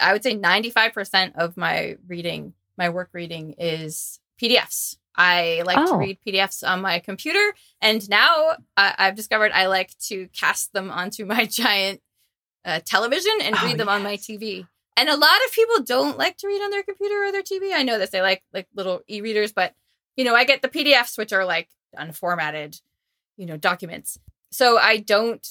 [0.00, 4.96] I would say ninety five percent of my reading, my work reading, is PDFs.
[5.16, 5.98] I like to Oh.
[5.98, 10.90] read PDFs on my computer, and now I I've discovered I like to cast them
[10.90, 12.00] onto my giant
[12.64, 14.16] uh, television and Oh, read them on my.
[14.16, 14.66] TV.
[14.96, 17.72] And a lot of people don't like to read on their computer or their TV.
[17.74, 18.10] I know this.
[18.10, 19.74] They like like little e-readers, but
[20.16, 22.80] you know, I get the PDFs, which are like unformatted,
[23.36, 24.18] you know, documents.
[24.50, 25.46] So I don't.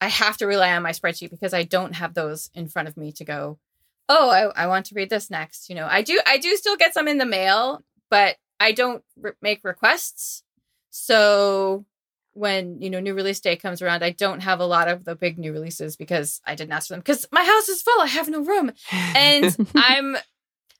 [0.00, 2.96] I have to rely on my spreadsheet because I don't have those in front of
[2.96, 3.58] me to go.
[4.08, 5.68] Oh, I, I want to read this next.
[5.68, 6.20] You know, I do.
[6.26, 10.44] I do still get some in the mail, but I don't re- make requests.
[10.90, 11.86] So
[12.32, 15.16] when you know new release day comes around, I don't have a lot of the
[15.16, 18.00] big new releases because I didn't ask for them because my house is full.
[18.00, 20.16] I have no room and I'm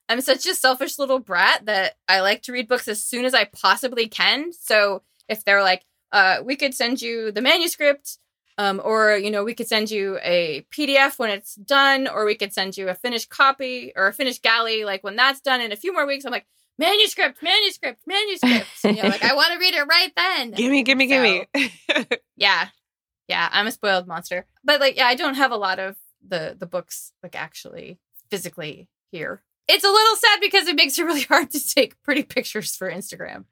[0.08, 3.32] I'm such a selfish little brat that I like to read books as soon as
[3.32, 4.52] I possibly can.
[4.52, 8.18] So if they're like, uh, we could send you the manuscript,
[8.58, 12.34] um, or you know, we could send you a PDF when it's done, or we
[12.34, 15.72] could send you a finished copy or a finished galley, like when that's done in
[15.72, 16.24] a few more weeks.
[16.24, 16.46] I'm like,
[16.80, 18.66] manuscript, manuscript, manuscript.
[18.84, 20.50] you know, like I want to read it right then.
[20.56, 21.46] gimme, gimme, gimme.
[22.36, 22.68] Yeah.
[23.28, 24.46] Yeah, I'm a spoiled monster.
[24.64, 28.88] But like yeah, I don't have a lot of the the books like actually physically
[29.12, 29.42] here.
[29.68, 32.90] It's a little sad because it makes it really hard to take pretty pictures for
[32.90, 33.44] Instagram.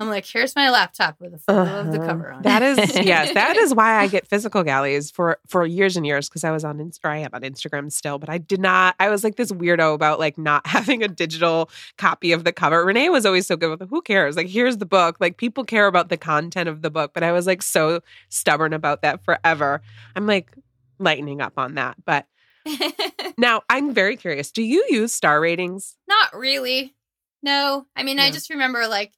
[0.00, 2.06] I'm like, here's my laptop with a photo of the Uh-huh.
[2.08, 2.42] cover on.
[2.42, 6.28] That is yes, that is why I get physical galleys for for years and years
[6.28, 8.96] because I was on or I am on Instagram still, but I did not.
[8.98, 12.84] I was like this weirdo about like not having a digital copy of the cover.
[12.84, 14.36] Renee was always so good with who cares?
[14.36, 15.16] Like here's the book.
[15.20, 18.72] Like people care about the content of the book, but I was like so stubborn
[18.72, 19.80] about that forever.
[20.16, 20.50] I'm like
[20.98, 22.26] lightening up on that, but
[23.38, 24.50] now I'm very curious.
[24.50, 25.96] Do you use star ratings?
[26.08, 26.94] Not really.
[27.42, 27.86] No.
[27.94, 29.12] I mean, I just remember like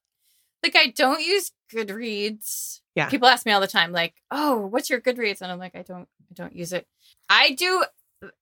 [0.63, 2.81] like I don't use Goodreads.
[2.95, 3.09] Yeah.
[3.09, 5.43] People ask me all the time, like, oh, what's your Goodreads?
[5.43, 6.87] And I'm like, I don't I don't use it.
[7.29, 7.85] I do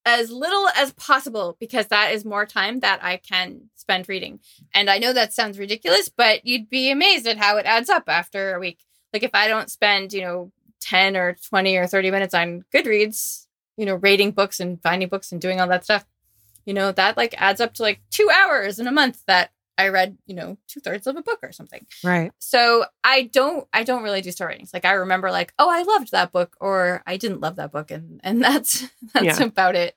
[0.07, 4.41] as little as possible because that is more time that I can spend reading.
[4.73, 8.05] And I know that sounds ridiculous, but you'd be amazed at how it adds up
[8.07, 8.79] after a week.
[9.13, 13.47] Like if I don't spend, you know, 10 or 20 or 30 minutes on Goodreads,
[13.77, 16.05] you know, rating books and finding books and doing all that stuff,
[16.65, 19.89] you know, that like adds up to like two hours in a month that I
[19.89, 21.85] read, you know, two thirds of a book or something.
[22.03, 22.31] Right.
[22.39, 24.73] So I don't I don't really do star ratings.
[24.73, 27.91] Like I remember like, oh, I loved that book or I didn't love that book
[27.91, 29.45] and and that's that's Yeah.
[29.45, 29.97] about it.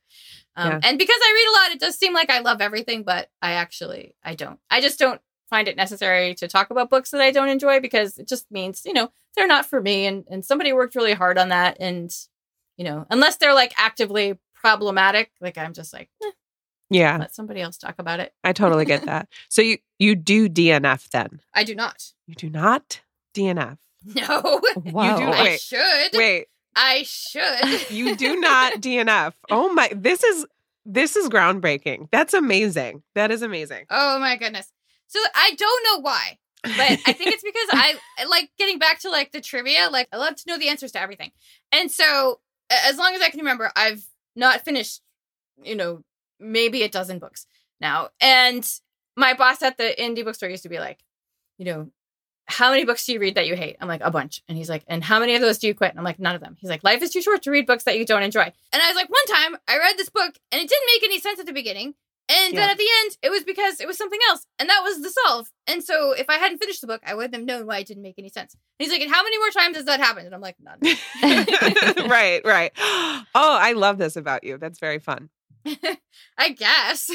[0.56, 0.80] Um, Yeah.
[0.84, 3.54] and because I read a lot, it does seem like I love everything, but I
[3.54, 4.60] actually I don't.
[4.72, 8.18] I just don't find it necessary to talk about books that I don't enjoy because
[8.18, 11.38] it just means, you know, they're not for me and and somebody worked really hard
[11.38, 12.12] on that and
[12.78, 16.32] you know, unless they're like actively problematic, like I'm just like, eh,
[16.90, 18.34] Yeah, let somebody else talk about it.
[18.44, 19.28] I totally get that.
[19.50, 21.42] So you you do DNF then?
[21.54, 22.14] I do not.
[22.28, 23.02] You do not
[23.36, 23.78] DNF.
[24.16, 24.62] No.
[24.76, 25.02] Whoa.
[25.02, 26.10] I Wait, should.
[26.14, 27.90] Wait, I should.
[27.92, 29.34] you do not DNF.
[29.50, 30.46] Oh my, this is
[30.86, 32.08] this is groundbreaking.
[32.12, 33.04] That's amazing.
[33.16, 33.86] That is amazing.
[33.90, 34.72] Oh my goodness.
[35.08, 39.00] So I don't know why, but I think it's because I, I like getting back
[39.02, 39.90] to like the trivia.
[39.92, 41.32] Like I love to know the answers to everything,
[41.72, 45.02] and so as long as I can remember, I've not finished,
[45.64, 46.04] you know,
[46.40, 47.46] maybe a dozen books
[47.80, 48.10] now.
[48.22, 48.68] And
[49.16, 51.00] my boss at the indie bookstore used to be like,
[51.58, 51.90] you know,
[52.46, 53.76] how many books do you read that you hate?
[53.82, 54.42] I'm like, a bunch.
[54.48, 55.92] And he's like, and how many of those do you quit?
[55.92, 56.56] And I'm like, none of them.
[56.60, 58.44] He's like, life is too short to read books that you don't enjoy.
[58.44, 61.20] And I was like, one time I read this book and it didn't make any
[61.20, 61.96] sense at the beginning.
[62.30, 64.46] And then at the end, it was because it was something else.
[64.60, 65.50] And that was the solve.
[65.66, 68.04] And so if I hadn't finished the book, I wouldn't have known why it didn't
[68.04, 68.54] make any sense.
[68.54, 70.26] And he's like, and how many more times has that happened?
[70.26, 70.80] And I'm like, none.
[72.10, 72.72] right, right.
[73.40, 74.58] Oh, I love this about you.
[74.58, 75.30] That's very fun.
[76.38, 77.12] I guess.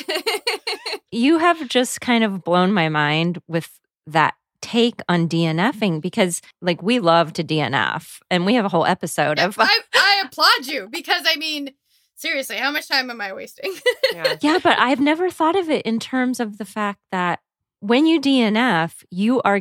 [1.11, 6.83] you have just kind of blown my mind with that take on DNFing because like
[6.83, 10.89] we love to DNF and we have a whole episode of I, I applaud you
[10.91, 11.71] because I mean,
[12.15, 13.75] seriously, how much time am I wasting?
[14.13, 14.37] Yeah.
[14.41, 17.41] Yeah, but I've never thought of it in terms of the fact that
[17.81, 19.61] when you DNF, you are,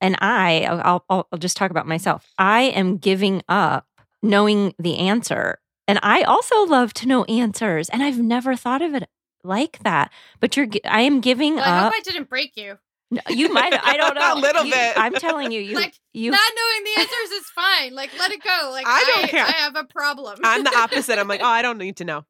[0.00, 2.28] and I, I'll, I'll, I'll just talk about myself.
[2.36, 3.86] I am giving up
[4.22, 5.58] knowing the answer.
[5.88, 7.88] And I also love to know answers.
[7.88, 9.08] And I've never thought of it
[9.44, 10.10] like that.
[10.40, 11.84] But you're, I am giving Well, I up.
[11.92, 12.78] hope I didn't break you.
[13.10, 14.34] No, you might, I don't know.
[14.34, 14.96] A little You- bit.
[14.96, 17.94] I'm telling you, you, Like, you, Not knowing the answers is fine.
[17.94, 18.70] Like, let it go.
[18.72, 19.44] Like, I don't care.
[19.44, 20.38] I have a problem.
[20.42, 21.18] I'm the opposite.
[21.18, 22.24] I'm like, oh, I don't need to know.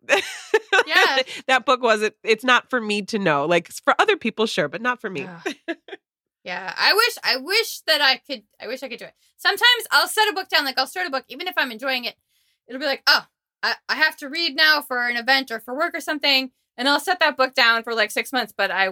[0.87, 1.19] Yeah.
[1.47, 2.15] that book wasn't.
[2.25, 3.45] It's not for me to know.
[3.47, 5.27] Like for other people, sure, but not for me.
[5.47, 5.77] Ugh.
[6.45, 9.15] yeah, I wish I wish that I could I wish I could do it.
[9.37, 12.05] Sometimes I'll set a book down, like I'll start a book, even if I'm enjoying
[12.05, 12.15] it,
[12.67, 13.27] it'll be like, oh,
[13.63, 16.89] I, I have to read now for an event or for work or something, and
[16.89, 18.91] I'll set that book down for like six months, but I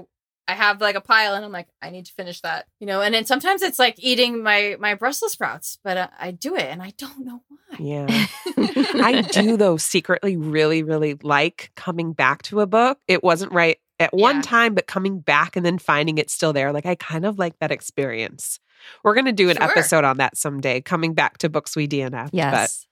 [0.48, 2.66] I have like a pile and I'm like, I need to finish that.
[2.80, 6.32] You know, and then sometimes it's like eating my my Brussels sprouts, but uh, I
[6.32, 7.76] do it and I don't know why.
[7.78, 8.26] Yeah.
[8.56, 12.98] I do though secretly really really like coming back to a book.
[13.06, 14.42] It wasn't right at one Yeah.
[14.42, 16.72] time but coming back and then finding it still there.
[16.72, 18.58] Like I kind of like that experience.
[19.04, 19.68] We're going to do an Sure.
[19.70, 22.30] episode on that someday coming back to books we DNF.
[22.32, 22.86] yes.
[22.86, 22.89] hmm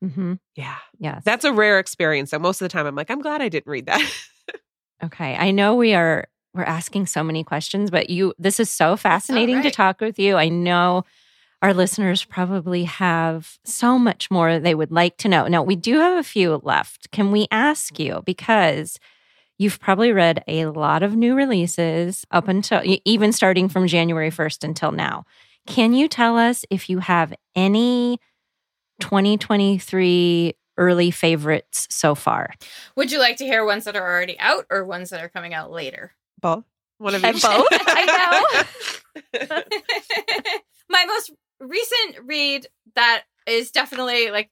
[0.00, 0.76] But yeah.
[0.98, 1.22] Yes.
[1.24, 2.30] That's a rare experience.
[2.30, 4.02] So most of the time I'm like I'm glad I didn't read that.
[5.02, 5.34] Okay.
[5.34, 9.62] I know we are we're asking so many questions, but you this is so fascinating
[9.62, 10.36] to talk with you.
[10.36, 11.04] I know
[11.62, 15.46] our listeners probably have so much more they would like to know.
[15.46, 17.10] Now, we do have a few left.
[17.12, 18.98] Can we ask you because
[19.60, 24.64] you've probably read a lot of new releases up until even starting from January 1st
[24.64, 25.24] until now.
[25.66, 28.18] Can you tell us if you have any
[29.00, 32.50] 2023 early favorites so far?
[32.96, 35.52] Would you like to hear ones that are already out or ones that are coming
[35.54, 36.12] out later?
[36.40, 36.64] both.
[36.98, 37.42] One of And each.
[37.42, 38.72] both, I
[39.34, 39.40] know.
[40.88, 44.50] my most recent read that is definitely like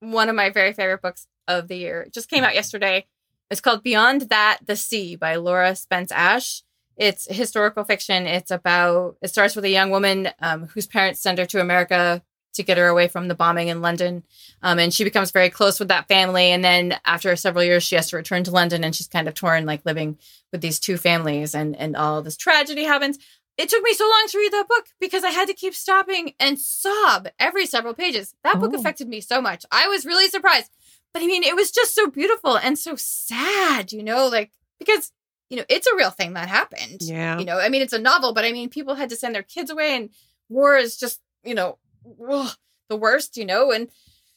[0.00, 2.02] one of my very favorite books of the year.
[2.02, 3.06] It just came out yesterday.
[3.50, 6.62] It's called Beyond That the Sea by Laura Spence Ash.
[6.96, 8.26] It's historical fiction.
[8.26, 12.22] It's about, it starts with a young woman um, whose parents send her to America
[12.54, 14.22] to get her away from the bombing in London.
[14.62, 16.46] Um, and she becomes very close with that family.
[16.50, 19.34] And then after several years, she has to return to London and she's kind of
[19.34, 20.18] torn, like living
[20.52, 23.18] with these two families and, and all this tragedy happens
[23.58, 26.32] it took me so long to read that book because I had to keep stopping
[26.40, 28.34] and sob every several pages.
[28.42, 28.78] That book Oh.
[28.80, 29.66] affected me so much.
[29.70, 30.70] I was really surprised.
[31.12, 35.12] But I mean, it was just so beautiful and so sad, you know, like because,
[35.50, 36.98] you know, it's a real thing that happened.
[37.02, 37.38] Yeah.
[37.38, 39.42] You know, I mean, it's a novel, but I mean, people had to send their
[39.42, 40.08] kids away and
[40.48, 41.76] war is just, you know,
[42.28, 42.50] ugh,
[42.88, 43.88] the worst, you know, and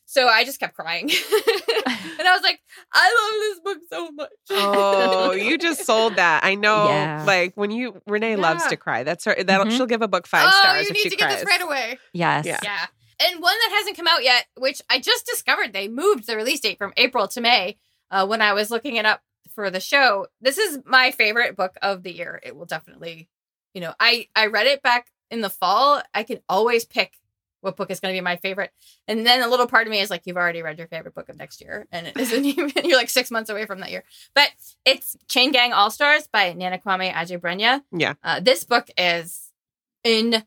[0.06, 1.10] so I just kept crying.
[1.10, 2.60] and I was like,
[2.94, 4.30] I love this book so much.
[4.52, 6.44] Oh, you just sold that.
[6.44, 6.88] I know.
[6.88, 7.24] Yeah.
[7.26, 9.04] Like when you Renee loves to cry.
[9.04, 9.36] That's her.
[9.44, 9.78] That'll Mhm.
[9.78, 11.32] she'll give a book five oh, stars you if need she to cries.
[11.32, 12.00] get this right away.
[12.14, 12.46] Yes.
[12.46, 12.60] Yeah.
[12.64, 12.86] Yeah.
[13.26, 16.60] And one that hasn't come out yet, which I just discovered they moved the release
[16.60, 17.78] date from April to May
[18.12, 19.22] uh, when I was looking it up
[19.56, 20.28] for the show.
[20.42, 22.40] This is my favorite book of the year.
[22.44, 23.30] It will definitely,
[23.74, 26.02] you know, I I read it back in the fall.
[26.14, 27.14] I can always pick
[27.64, 28.72] what book is going to be my favorite.
[29.08, 31.30] And then a little part of me is like, you've already read your favorite book
[31.30, 32.72] of next year, and it isn't even.
[32.84, 34.04] You're like six months away from that year.
[34.36, 34.50] But
[34.86, 37.82] it's Chain Gang All Stars by Nana Kwame Adjei-Brenyah.
[37.92, 38.14] Yeah.
[38.24, 39.50] Uh, this book is
[40.04, 40.46] incredible.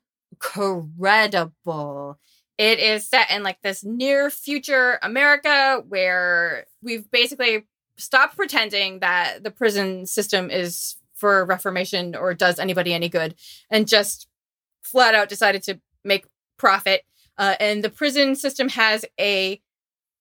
[2.58, 7.66] It is set in like this near future America where we've basically
[7.98, 13.34] stopped pretending that the prison system is for reformation or does anybody any good
[13.70, 14.28] and just
[14.82, 17.02] flat out decided to make profit.
[17.38, 19.60] Uh, and the prison system has a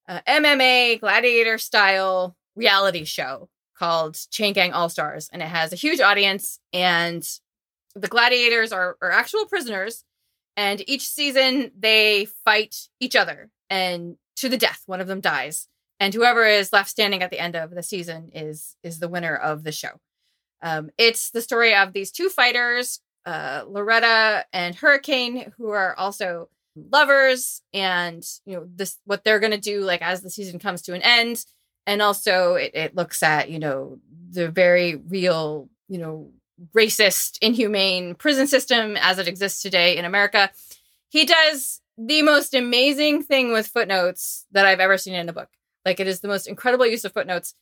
[0.07, 5.77] uh, MMA gladiator style reality show called Chain Gang All Stars, and it has a
[5.77, 6.59] huge audience.
[6.73, 7.27] And
[7.95, 10.03] the gladiators are, are actual prisoners,
[10.57, 14.83] and each season they fight each other and to the death.
[14.85, 15.67] One of them dies,
[15.99, 19.35] and whoever is left standing at the end of the season is is the winner
[19.35, 19.99] of the show.
[20.61, 26.49] Um, it's the story of these two fighters, uh, Loretta and Hurricane, who are also
[26.75, 30.93] lovers, and you know this what they're gonna do like as the season comes to
[30.93, 31.45] an end.
[31.87, 33.99] And also, it, it looks at you know
[34.31, 36.31] the very real you know
[36.73, 40.51] racist, inhumane prison system as it exists today in America.
[41.09, 45.49] He does the most amazing thing with footnotes that I've ever seen in a book.
[45.85, 47.53] Like it is the most incredible use of footnotes.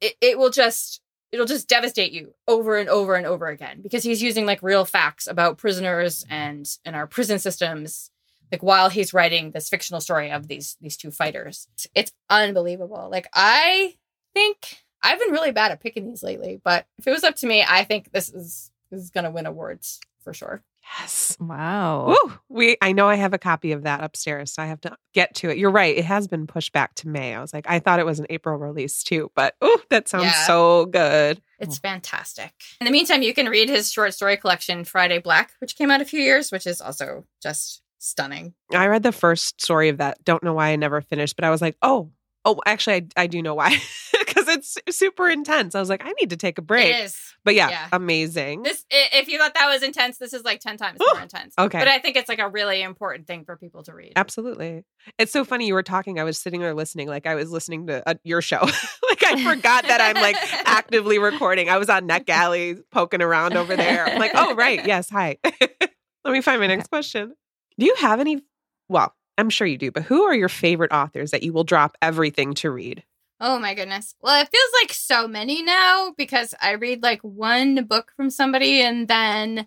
[0.00, 1.00] It, it will just
[1.34, 4.84] it'll just devastate you over and over and over again because he's using like real
[4.84, 6.32] facts about prisoners mm-hmm.
[6.32, 8.10] and and our prison systems
[8.52, 11.66] like while he's writing this fictional story of these these two fighters.
[11.94, 13.08] It's, unbelievable.
[13.10, 13.94] Like i
[14.34, 17.46] think i've been really bad at picking these lately but if it was up to
[17.46, 20.62] me i think this is this is gonna win awards for sure
[21.00, 21.36] Yes.
[21.40, 22.08] Wow.
[22.22, 22.32] Woo!
[22.48, 25.34] We I know I have a copy of that upstairs, so I have to get
[25.36, 25.58] to it.
[25.58, 27.34] You're right; it has been pushed back to May.
[27.34, 30.24] I was like, I thought it was an April release too, but oh, that sounds
[30.26, 30.46] Yeah.
[30.46, 31.40] so good.
[31.58, 32.52] It's fantastic.
[32.80, 36.02] In the meantime, you can read his short story collection, Friday Black, which came out
[36.02, 38.54] a few years, which is also just stunning.
[38.72, 40.22] I read the first story of that.
[40.24, 42.10] Don't know why I never finished, but I was like, oh,
[42.44, 43.78] oh, actually, I, I do know why
[44.44, 45.74] because it's super intense.
[45.74, 46.94] I was like, I need to take a break.
[46.94, 47.34] It is.
[47.44, 47.88] But yeah, yeah.
[47.92, 48.62] amazing.
[48.62, 51.54] This, if you thought that was intense, this is like 10 times more intense.
[51.58, 51.78] Okay.
[51.78, 54.12] But I think it's like a really important thing for people to read.
[54.16, 54.84] Absolutely.
[55.18, 56.18] It's so funny you were talking.
[56.18, 58.60] I was sitting there listening, like I was listening to uh, your show.
[59.10, 61.68] like I forgot that I'm like actively recording.
[61.68, 64.06] I was on NetGalley poking around over there.
[64.06, 64.74] I'm like, oh, right.
[64.84, 65.08] Yes.
[65.10, 65.38] Hi.
[66.24, 67.34] Let me find my next question.
[67.78, 68.42] Do you have any?
[68.88, 71.96] Well, I'm sure you do, but who are your favorite authors that you will drop
[72.02, 73.02] everything to read?
[73.40, 74.14] Oh my goodness.
[74.20, 78.80] Well, it feels like so many now because I read like one book from somebody
[78.80, 79.66] and then,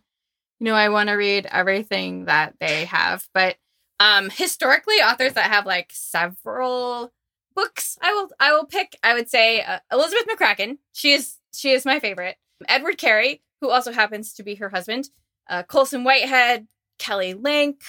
[0.59, 3.27] you know, I want to read everything that they have.
[3.33, 3.57] But
[3.99, 7.11] um historically, authors that have like several
[7.55, 8.97] books, I will I will pick.
[9.03, 10.77] I would say uh, Elizabeth McCracken.
[10.93, 12.37] She is she is my favorite.
[12.67, 15.09] Edward Carey, who also happens to be her husband.
[15.49, 16.67] Uh, Colson Whitehead,
[16.99, 17.81] Kelly Link,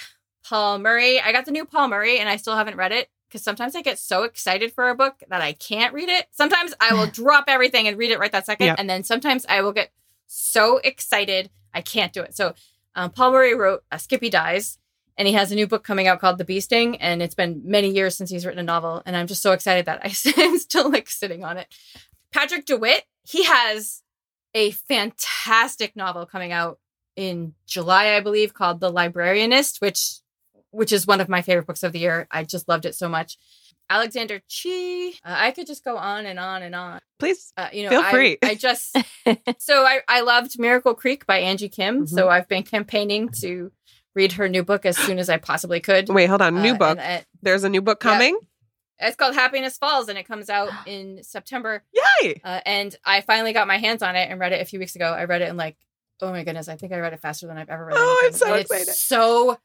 [0.45, 1.21] Paul Murray.
[1.21, 3.83] I got the new Paul Murray and I still haven't read it because sometimes I
[3.83, 6.27] get so excited for a book that I can't read it.
[6.31, 8.67] Sometimes I will drop everything and read it right that second.
[8.67, 8.77] Yep.
[8.79, 9.91] And then sometimes I will get
[10.27, 12.35] so excited I can't do it.
[12.35, 12.55] So
[12.95, 14.79] um, Paul Murray wrote uh, Skippy Dies
[15.17, 16.97] and he has a new book coming out called The Bee Sting.
[16.97, 19.03] And it's been many years since he's written a novel.
[19.05, 21.69] And I'm just so excited that I, am still like sitting on it.
[22.33, 24.03] Patrick DeWitt, he has
[24.55, 26.79] a fantastic novel coming out
[27.17, 30.21] in July, I believe, called The Librarianist, which
[30.79, 32.27] which is one of my favorite books of the year.
[32.31, 33.37] I just loved it so much.
[33.91, 35.11] Alexander Chee.
[35.25, 37.01] Uh, I could just go on and on and on.
[37.19, 37.53] Please.
[37.57, 38.39] Uh, you know, Feel I, free.
[38.43, 38.97] I just
[39.59, 42.05] so I I loved Miracle Creek by Angie Kim.
[42.05, 42.15] Mm-hmm.
[42.17, 43.73] So I've been campaigning to
[44.15, 46.09] read her new book as soon as I possibly could.
[46.09, 46.63] Wait, hold on.
[46.63, 46.99] New Uh, book.
[47.01, 48.13] and, uh, There's a new book yeah.
[48.13, 48.39] coming.
[49.01, 51.83] it's called Happiness Falls, and it comes out in September.
[52.23, 52.41] Yay.
[52.45, 54.97] Uh, and I finally got my hands on it and read it a few weeks
[54.97, 55.07] ago.
[55.13, 55.77] I read it in like,
[56.21, 57.97] oh my goodness, I think I read it faster than I've ever read.
[57.97, 58.89] Oh, I'm so And excited.
[58.89, 59.57] It's so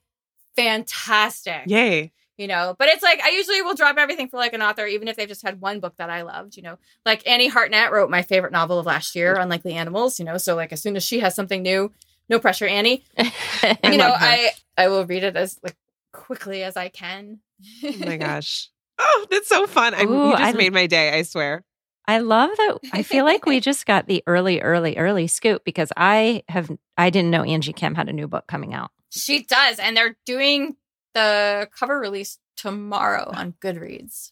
[0.55, 1.63] fantastic.
[1.67, 2.11] Yay.
[2.37, 5.07] You know, but it's like I usually will drop everything for like an author, even
[5.07, 6.57] if they've just had one book that I loved.
[6.57, 10.17] You know, like Annie Hartnett wrote my favorite novel of last year, Unlikely Animals.
[10.17, 11.91] You know, so like as soon as she has something new,
[12.29, 13.03] no pressure, Annie.
[13.19, 14.11] I you know.
[14.11, 15.75] I I will read it as like
[16.11, 17.39] quickly as I can.
[17.83, 18.69] Oh my gosh.
[18.97, 19.93] Oh, that's so fun.
[19.93, 21.63] I, Ooh, you just I- made my day, I swear.
[22.07, 22.79] I love that.
[22.91, 27.11] I feel like we just got the early, early, early scoop because I have I
[27.11, 28.89] didn't know Angie Kim had a new book coming out.
[29.13, 30.76] She does, and they're doing
[31.13, 34.31] the cover release tomorrow on Goodreads.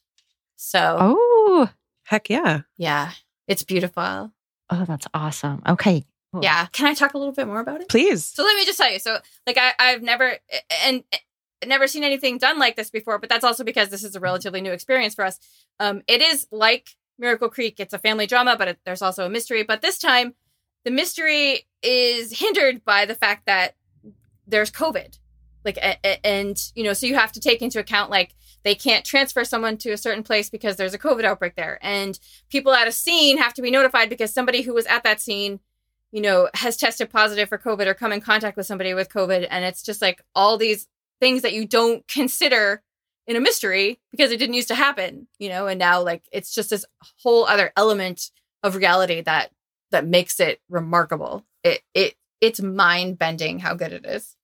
[0.55, 1.69] So Oh,
[2.05, 2.61] Heck yeah.
[2.77, 3.11] yeah,
[3.47, 4.31] it's beautiful.
[4.69, 5.61] oh, that's awesome.
[5.67, 6.03] Okay,
[6.33, 6.43] cool.
[6.43, 7.89] Yeah, can I talk a little bit more about it?
[7.89, 8.25] Please.
[8.25, 8.99] So let me just tell you.
[8.99, 10.37] So like I, I've never
[10.85, 11.03] and
[11.65, 14.61] never seen anything done like this before, but that's also because this is a relatively
[14.61, 15.39] new experience for us.
[15.79, 16.89] Um, it is like
[17.19, 17.79] Miracle Creek.
[17.79, 19.61] It's a family drama, but it, there's also a mystery.
[19.63, 20.33] But this time,
[20.85, 23.75] the mystery is hindered by the fact that
[24.51, 25.17] there's COVID.
[25.65, 28.75] like a, a- and you know so you have to take into account like they
[28.75, 31.79] can't transfer someone to a certain place because there's a covid outbreak there.
[31.81, 35.19] And people at a scene have to be notified because somebody who was at that
[35.21, 35.59] scene
[36.11, 39.47] you know has tested positive for covid or come in contact with somebody with covid.
[39.49, 40.87] And it's just like all these
[41.19, 42.81] things that you don't consider
[43.27, 45.67] in a mystery because it didn't used to happen you know?
[45.67, 46.85] And now like it's just this
[47.23, 48.31] whole other element
[48.63, 49.51] of reality that
[49.91, 51.45] that makes it remarkable.
[51.63, 54.35] It it it's mind bending how good it is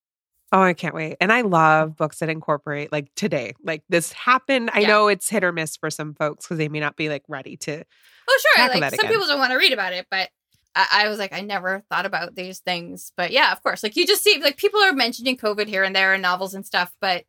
[0.52, 1.18] Oh, I can't wait.
[1.20, 3.54] And I love books that incorporate like today.
[3.64, 4.70] Like this happened.
[4.74, 4.88] I Yeah.
[4.88, 7.58] know it's hit or miss for some folks because they may not be like ready
[7.58, 7.84] to.
[8.30, 8.68] Oh, sure.
[8.68, 9.12] Like some again.
[9.12, 10.30] people don't want to read about it, but
[10.76, 13.12] I, I was like, I never thought about these things.
[13.18, 13.84] But yeah, of course.
[13.84, 16.66] Like you just see, like people are mentioning COVID here and there in novels and
[16.66, 17.26] stuff, but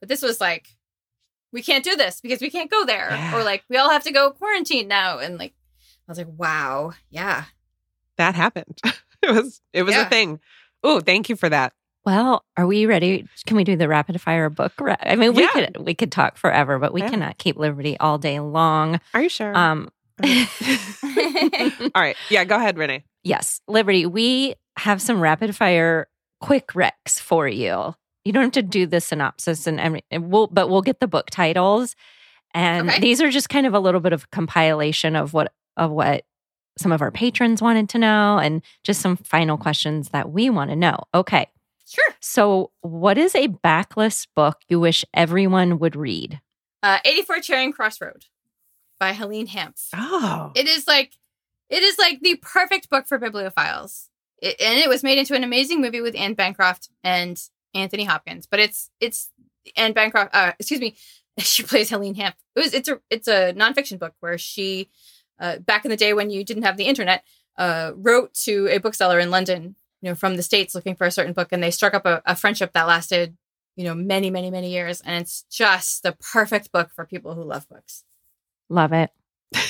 [0.00, 0.68] but this was like,
[1.52, 3.36] we can't do this because we can't go there, Yeah.
[3.36, 5.52] or like we all have to go quarantine now, and like
[6.08, 7.44] I was like, wow, yeah,
[8.16, 8.80] That happened.
[9.22, 10.40] it was it was a thing.
[10.82, 11.72] Oh, thank you for that.
[12.04, 13.26] Well, are we ready?
[13.46, 14.72] Can we do the rapid fire book?
[14.80, 15.48] ra- I mean, we Yeah.
[15.50, 17.08] could we could talk forever, but we Yeah.
[17.10, 19.00] cannot keep Liberty all day long.
[19.14, 19.56] Are you sure?
[19.56, 19.90] Um,
[21.94, 22.16] All right.
[22.30, 23.04] Yeah, go ahead, Renee.
[23.22, 24.06] yes, Liberty.
[24.06, 26.08] We have some rapid fire
[26.40, 27.94] quick recs for you.
[28.24, 29.80] You don't have to do the synopsis and,
[30.10, 31.94] and we'll, but we'll get the book titles.
[32.54, 33.00] And Okay.
[33.00, 36.24] these are just kind of a little bit of compilation of what of what
[36.78, 40.70] some of our patrons wanted to know, and just some final questions that we want
[40.70, 40.98] to know.
[41.14, 41.46] Okay.
[41.86, 42.14] Sure.
[42.20, 46.40] So, what is a backlist book you wish everyone would read?
[46.82, 48.26] Uh, 84 Charing Cross Road
[48.98, 49.88] by Helene Hanff.
[49.94, 50.52] Oh.
[50.54, 51.12] It is like
[51.70, 54.08] it is like the perfect book for bibliophiles.
[54.40, 57.40] It, and it was made into an amazing movie with Anne Bancroft and
[57.74, 58.46] Anthony Hopkins.
[58.46, 59.30] But it's it's
[59.76, 60.34] Anne Bancroft.
[60.34, 60.96] Uh, excuse me,
[61.38, 62.34] she plays Helene Hanff.
[62.56, 64.90] It was it's a it's a nonfiction book where she,
[65.38, 67.24] uh, back in the day when you didn't have the internet,
[67.56, 71.10] uh, wrote to a bookseller in London, you know, from the states looking for a
[71.10, 73.34] certain book, and they struck up a, a friendship that lasted,
[73.74, 75.00] you know, many many many years.
[75.00, 78.04] And it's just the perfect book for people who love books.
[78.68, 79.10] Love it.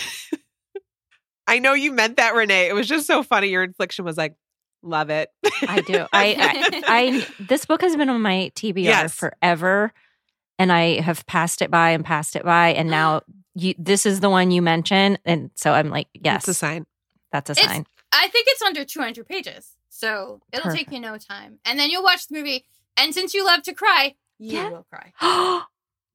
[1.46, 2.66] I know you meant that, Renee.
[2.68, 3.48] It was just so funny.
[3.48, 4.34] Your infliction was like,
[4.82, 5.30] love it.
[5.68, 6.06] I do.
[6.12, 9.14] I, I, I, this book has been on my TBR Yes.
[9.14, 9.92] forever,
[10.58, 13.22] and I have passed it by and passed it by, and now
[13.54, 16.86] you, this is the one you mentioned, and so I'm like, yes, It's a sign.
[17.30, 17.86] that's a It's- sign.
[18.16, 19.72] I think it's under 200 pages.
[20.04, 21.58] So it'll take you no time.
[21.64, 22.64] And then you'll watch the movie.
[22.96, 24.68] And since you love to cry, you Yeah.
[24.70, 25.12] will cry.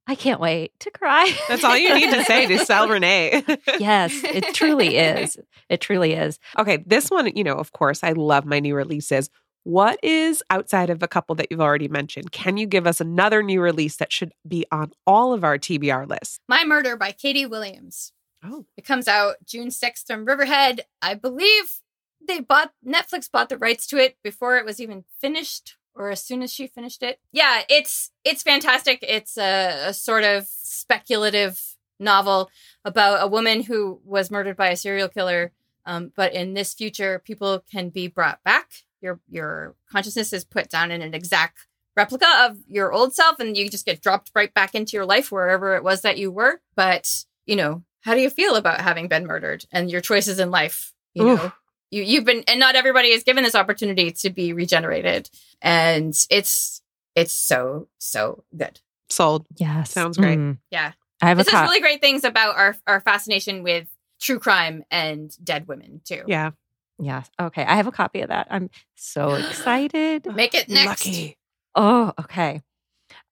[0.08, 1.32] I can't wait to cry.
[1.48, 3.44] That's all you need to say to sell Renee.
[3.80, 5.38] yes, it truly is.
[5.70, 6.40] It truly is.
[6.58, 9.30] Okay, this one, you know, of course, I love my new releases.
[9.66, 12.32] What is outside of a couple that you've already mentioned?
[12.32, 16.08] Can you give us another new release that should be on all of our TBR
[16.10, 16.40] lists?
[16.48, 18.14] My Murder by Katie Williams.
[18.44, 20.86] Oh, It comes out June 6th from Riverhead.
[21.04, 21.82] I believe
[22.26, 26.24] they bought Netflix bought the rights to it before it was even finished or as
[26.24, 27.20] soon as she finished it.
[27.32, 29.00] Yeah, it's it's fantastic.
[29.02, 32.50] It's a, a sort of speculative novel
[32.86, 35.52] about a woman who was murdered by a serial killer.
[35.86, 38.70] Um, but in this future, people can be brought back.
[39.02, 43.58] Your your consciousness is put down in an exact replica of your old self, and
[43.58, 46.62] you just get dropped right back into your life wherever it was that you were.
[46.76, 50.52] But you know, how do you feel about having been murdered and your choices in
[50.52, 50.94] life?
[51.14, 51.44] You Oof.
[51.44, 51.52] know,
[51.92, 55.30] you you've been, and not everybody is given this opportunity to be regenerated,
[55.62, 56.82] and it's
[57.16, 58.80] it's so so good.
[59.10, 59.46] sold.
[59.58, 60.38] Yes, Sounds great.
[60.40, 60.58] Mm.
[60.72, 60.92] Yeah.
[61.22, 63.88] I have a This is cop- really great things about our our fascination with
[64.22, 66.24] true crime and dead women too.
[66.28, 66.52] Yeah.
[66.98, 67.24] Yeah.
[67.40, 67.64] Okay.
[67.64, 68.48] I have a copy of that.
[68.50, 70.26] I'm so excited.
[70.34, 71.06] Make it next.
[71.06, 71.38] Lucky.
[71.76, 72.62] Oh, okay.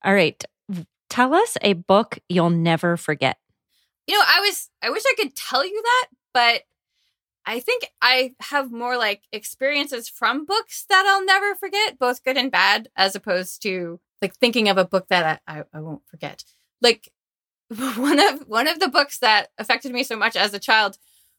[0.03, 0.41] All right.
[1.09, 3.37] Tell us a book you'll never forget.
[4.07, 6.61] You know, I was I wish I could tell you that, but
[7.47, 12.35] I think I have more like experiences from books that I'll never forget, both good
[12.35, 16.43] and bad, as opposed to like thinking of a book that I, I, won't forget.
[16.81, 17.09] Like
[17.95, 20.97] one of one of the books that affected me so much as a child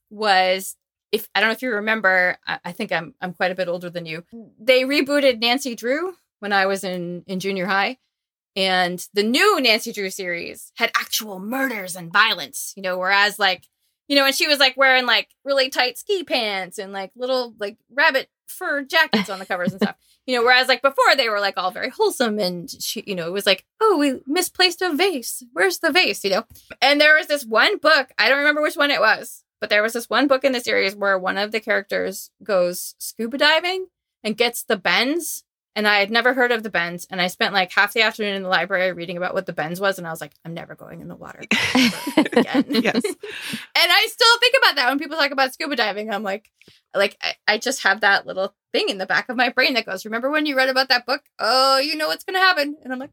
[0.08, 0.76] was
[1.12, 3.68] if I don't know if you remember, I, I think I'm I'm quite a bit
[3.68, 4.24] older than you.
[4.58, 7.98] They rebooted Nancy Drew when I was in in junior high.
[8.56, 13.68] And the new Nancy Drew series had actual murders and violence, you know, whereas like,
[14.08, 17.54] you know, and she was like wearing like really tight ski pants and like little
[17.58, 19.96] like rabbit fur jackets on the covers and stuff.
[20.26, 23.26] You know, whereas like before they were like all very wholesome and she, you know,
[23.26, 25.44] it was like, oh, we misplaced a vase.
[25.52, 26.24] Where's the vase?
[26.24, 26.44] You know?
[26.82, 29.82] And there was this one book, I don't remember which one it was, but there
[29.82, 33.86] was this one book in the series where one of the characters goes scuba diving
[34.24, 35.44] and gets the bends
[35.78, 37.06] and I had never heard of the bends.
[37.08, 39.80] And I spent like half the afternoon in the library reading about what the bends
[39.80, 39.96] was.
[39.96, 42.64] And I was like, I'm never going in the water again.
[42.82, 43.04] Yes.
[43.04, 43.14] and
[43.76, 46.10] I still think about that when people talk about scuba diving.
[46.10, 46.50] I'm like,
[46.96, 49.86] like I, I just have that little thing in the back of my brain that
[49.86, 51.22] goes, "Remember when you read about that book?
[51.38, 53.10] Oh, you know what's going to happen." And I'm like,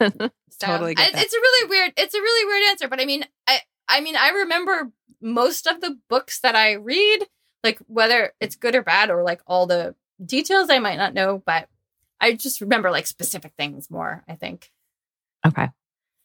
[0.50, 1.12] So, Totally I-.
[1.14, 1.92] It's a really weird.
[1.96, 5.80] It's a really weird answer, but I mean, I I mean, I remember most of
[5.80, 7.26] the books that I read,
[7.62, 9.94] like whether it's good or bad, or like all the
[10.24, 11.68] details I might not know, but
[12.20, 14.24] I just remember like specific things more.
[14.28, 14.70] I think.
[15.46, 15.68] Okay.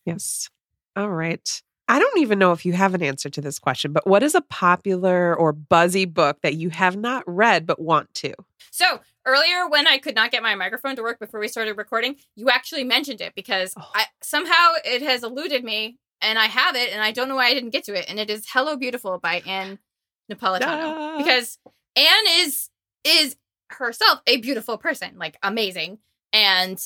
[0.06, 0.50] Yes.
[0.96, 1.62] All right.
[1.88, 4.36] I don't even know if you have an answer to this question, but what is
[4.36, 8.34] a popular or buzzy book that you have not read but want to?
[8.72, 12.16] So earlier, when I could not get my microphone to work before we started recording,
[12.36, 13.92] you actually mentioned it because Oh.
[13.94, 17.48] I somehow it has eluded me, and I have it, and I don't know why
[17.48, 18.06] I didn't get to it.
[18.08, 19.78] And it is "Hello Beautiful" by Anne
[20.32, 21.18] Napolitano Ah.
[21.18, 21.60] because
[21.98, 22.70] Anne is
[23.04, 23.36] is
[23.78, 26.00] herself a beautiful person, like amazing,
[26.32, 26.80] and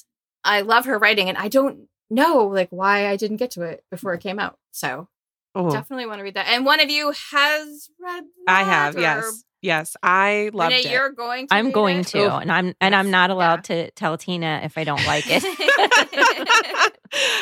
[0.44, 3.84] I love her writing, and I don't know like why I didn't get to it
[3.92, 4.58] before it came out.
[4.72, 5.08] So
[5.56, 6.48] Oh, definitely want to read that.
[6.50, 8.24] And one of you has read.
[8.48, 8.96] I have.
[8.96, 9.44] or- Yes.
[9.64, 9.98] Yes.
[10.04, 10.92] I loved Renee, it.
[10.92, 11.48] you're going.
[11.48, 12.08] to I'm going it?
[12.08, 12.32] to, Oof.
[12.44, 15.44] and I'm and I'm not allowed to tell Tina if I don't like it.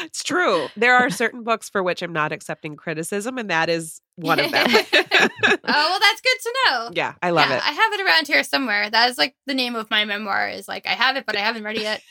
[0.05, 0.67] it's true.
[0.77, 4.51] There are certain books for which I'm not accepting criticism, and that is one of
[4.51, 4.67] them.
[5.67, 6.89] Oh well, that's good to know.
[6.93, 8.89] yeah, I love yeah, I have it around here somewhere.
[8.89, 10.49] That is like the name of my memoir.
[10.49, 12.01] Is like I have it, but I haven't read it yet,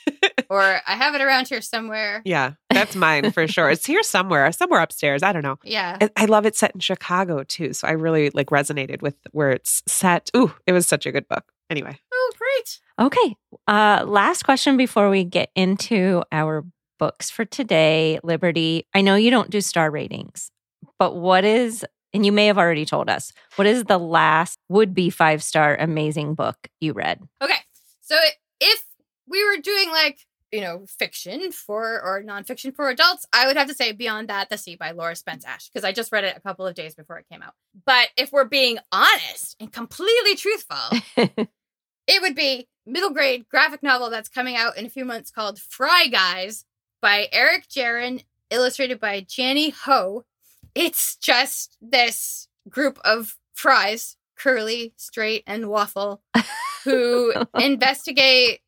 [0.50, 2.22] or I have it around here somewhere.
[2.24, 3.70] yeah, that's mine for sure.
[3.70, 5.22] It's here somewhere, somewhere upstairs.
[5.22, 5.56] I don't know.
[5.64, 5.96] Yeah.
[6.00, 7.72] And I love it set in Chicago too.
[7.72, 10.30] So I really like resonated with where it's set.
[10.36, 11.44] Ooh, it was such a good book.
[11.70, 12.80] Anyway, Oh, great.
[13.06, 13.36] Okay.
[13.66, 16.64] Uh, last question before we get into our
[16.98, 18.86] books for today, Liberty.
[18.94, 20.50] I know you don't do star ratings,
[20.98, 21.84] but what is,
[22.14, 25.76] and you may have already told us, what is the last would be five star
[25.76, 27.20] amazing book you read?
[27.42, 27.58] Okay.
[28.00, 28.16] So
[28.60, 28.86] if
[29.28, 30.20] we were doing like
[30.52, 34.48] you know fiction for or nonfiction for adults, I would have to say Beyond That:
[34.48, 36.94] The Sea by Laura Spence Ash because I just read it a couple of days
[36.94, 37.54] before it came out.
[37.84, 40.98] But if we're being honest and completely truthful,
[42.06, 45.58] it would be middle grade graphic novel that's coming out in a few months called
[45.58, 46.64] Fry Guys
[47.02, 50.24] by Eric Geron, illustrated by Janny Ho.
[50.74, 56.22] It's just this group of fries, curly, straight, and waffle,
[56.84, 58.60] who investigate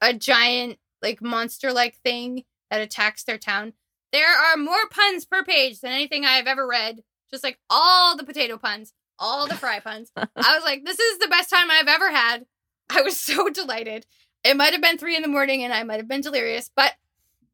[0.00, 3.74] a giant, like monster like thing that attacks their town.
[4.12, 7.02] There are more puns per page than anything I have ever read.
[7.30, 10.10] Just like all the potato puns, all the fry puns.
[10.16, 12.46] I was like, this is the best time I've ever had.
[12.90, 14.06] I was so delighted.
[14.42, 16.94] It might have been three in the morning and I might have been delirious, but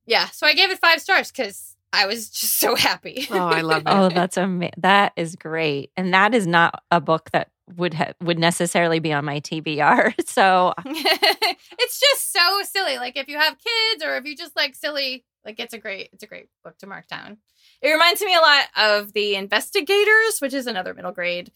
[0.06, 0.26] yeah.
[0.26, 3.26] So I gave it five stars because I was just so happy.
[3.30, 3.84] oh, I love it.
[3.86, 4.74] oh, that's amazing.
[4.78, 5.90] That is great.
[5.96, 10.14] And that is not a book that would ha- would necessarily be on my TBR.
[10.26, 12.98] So it's just so silly.
[12.98, 16.10] Like if you have kids or if you just like silly, like it's a great,
[16.12, 17.38] it's a great book to mark down.
[17.80, 21.52] It reminds me a lot of The Investigators, which is another middle grade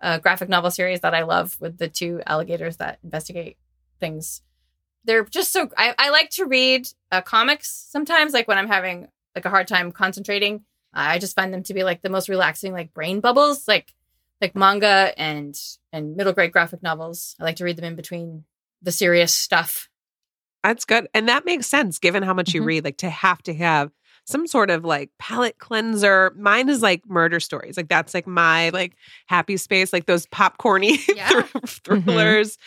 [0.00, 3.56] uh, graphic novel series that I love with the two alligators that investigate
[4.00, 4.42] things.
[5.04, 5.68] They're just so.
[5.76, 9.68] I, I like to read uh, comics sometimes, like when I'm having like a hard
[9.68, 10.64] time concentrating.
[10.94, 13.94] I just find them to be like the most relaxing, like brain bubbles, like
[14.40, 15.58] like manga and
[15.92, 17.34] and middle grade graphic novels.
[17.40, 18.44] I like to read them in between
[18.82, 19.88] the serious stuff.
[20.64, 21.08] That's good.
[21.14, 22.66] And that makes sense given how much you Mhm.
[22.66, 23.90] read, like to have to have
[24.24, 26.32] some sort of like palate cleanser.
[26.36, 27.76] Mine is like murder stories.
[27.76, 28.94] Like that's like my like
[29.26, 31.42] happy space, like those popcorny Yeah.
[31.42, 32.58] thr- thrillers.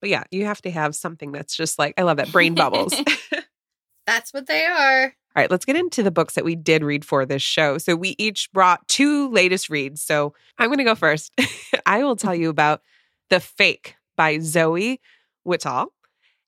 [0.00, 2.94] But yeah, you have to have something that's just like I love that brain bubbles.
[4.06, 5.14] That's what they are.
[5.36, 7.78] Right, let's get into the books that we did read for this show.
[7.78, 10.00] So we each brought two latest reads.
[10.00, 11.32] So I'm going to go first.
[11.86, 12.82] I will tell you about
[13.28, 15.00] The Fake by Zoe
[15.46, 15.88] Whittall.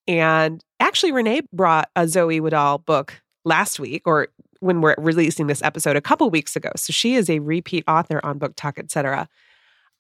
[0.09, 4.29] And actually, Renee brought a Zoe Whittall book last week, or
[4.61, 6.71] when we're releasing this episode a couple weeks ago.
[6.77, 9.29] So she is a repeat author on Book Talk, etc.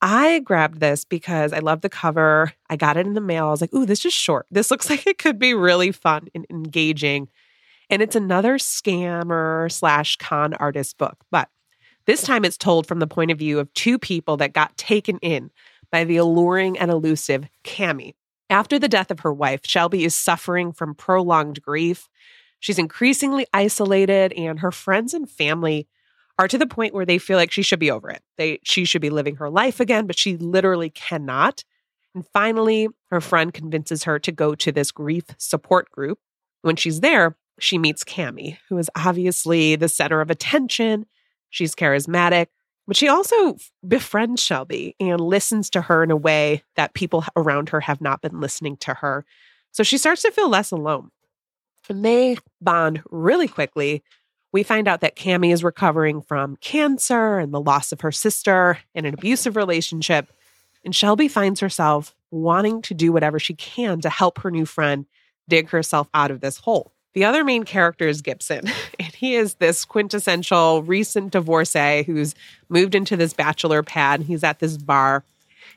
[0.01, 2.53] I grabbed this because I love the cover.
[2.69, 3.47] I got it in the mail.
[3.47, 4.47] I was like, ooh, this is short.
[4.51, 7.29] This looks like it could be really fun and engaging.
[7.93, 11.19] And it's another scammer slash con artist book.
[11.31, 11.51] But
[12.07, 15.19] this time it's told from the point of view of two people that got taken
[15.19, 15.51] in
[15.91, 18.15] by the alluring and elusive Cami.
[18.49, 22.09] After the death of her wife, Shelby is suffering from prolonged grief.
[22.61, 25.87] She's increasingly isolated, and her friends and family
[26.39, 28.23] are to the point where they feel like she should be over it.
[28.39, 31.63] They she should be living her life again, but she literally cannot.
[32.15, 36.19] And finally, her friend convinces her to go to this grief support group.
[36.63, 41.07] When she's there, she meets Cami, who is obviously the center of attention.
[41.49, 42.49] She's charismatic,
[42.89, 43.57] but she also
[43.87, 48.21] befriends Shelby and listens to her in a way that people around her have not
[48.21, 49.25] been listening to her.
[49.71, 51.11] So she starts to feel less alone.
[51.89, 54.03] And they bond really quickly.
[54.53, 58.79] We find out that Cami is recovering from cancer and the loss of her sister
[58.95, 60.33] and an abusive relationship.
[60.85, 65.07] And Shelby finds herself wanting to do whatever she can to help her new friend
[65.49, 66.93] dig herself out of this hole.
[67.15, 72.35] The other main character is Gibson, and he is this quintessential recent divorcee who's
[72.69, 74.23] moved into this bachelor pad.
[74.23, 75.25] He's at this bar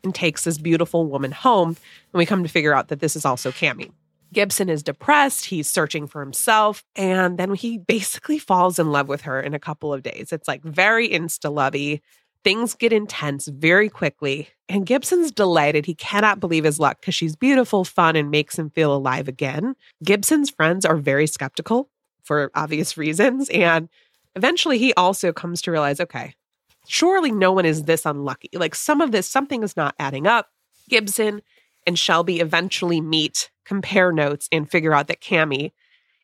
[0.03, 1.69] and takes this beautiful woman home.
[1.69, 3.91] And we come to figure out that this is also Cami.
[4.33, 5.45] Gibson is depressed.
[5.45, 6.83] He's searching for himself.
[6.95, 10.31] And then he basically falls in love with her in a couple of days.
[10.31, 12.01] It's like very insta lovey.
[12.45, 14.49] Things get intense very quickly.
[14.69, 15.87] And Gibson's delighted.
[15.87, 19.75] He cannot believe his luck because she's beautiful, fun, and makes him feel alive again.
[20.03, 21.89] Gibson's friends are very skeptical
[22.23, 23.49] for obvious reasons.
[23.49, 23.89] And
[24.35, 26.35] eventually he also comes to realize okay,
[26.87, 28.49] surely no one is this unlucky.
[28.53, 30.49] Like some of this, something is not adding up.
[30.87, 31.41] Gibson
[31.87, 35.71] and Shelby eventually meet, compare notes, and figure out that Cami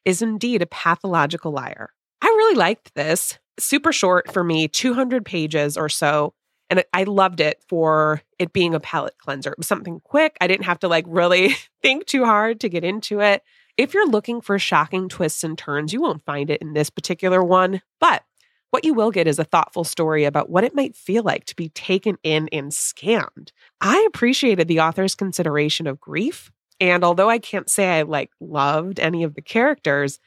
[0.05, 1.89] is indeed a pathological liar.
[2.21, 3.39] I really liked this.
[3.59, 6.33] Super short for me, 200 pages or so.
[6.69, 9.51] And I loved it for it being a palate cleanser.
[9.51, 10.37] It was something quick.
[10.39, 13.43] I didn't have to like really think too hard to get into it.
[13.77, 17.43] If you're looking for shocking twists and turns, you won't find it in this particular
[17.43, 17.81] one.
[17.99, 18.23] But
[18.71, 21.55] what you will get is a thoughtful story about what it might feel like to
[21.55, 23.51] be taken in and scammed.
[23.81, 26.51] I appreciated the author's consideration of grief.
[26.79, 30.19] And although I can't say I like loved any of the characters,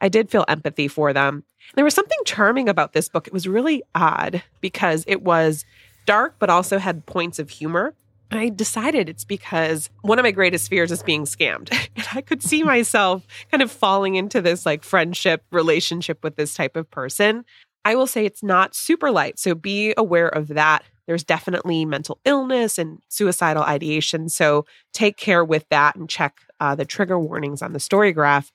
[0.00, 1.44] I did feel empathy for them.
[1.74, 3.26] There was something charming about this book.
[3.26, 5.64] It was really odd because it was
[6.06, 7.94] dark, but also had points of humor.
[8.30, 11.70] I decided it's because one of my greatest fears is being scammed.
[11.96, 16.54] And I could see myself kind of falling into this like friendship relationship with this
[16.54, 17.44] type of person.
[17.84, 19.38] I will say it's not super light.
[19.38, 20.84] So be aware of that.
[21.06, 24.28] There's definitely mental illness and suicidal ideation.
[24.28, 28.52] So take care with that and check uh, the trigger warnings on the story graph.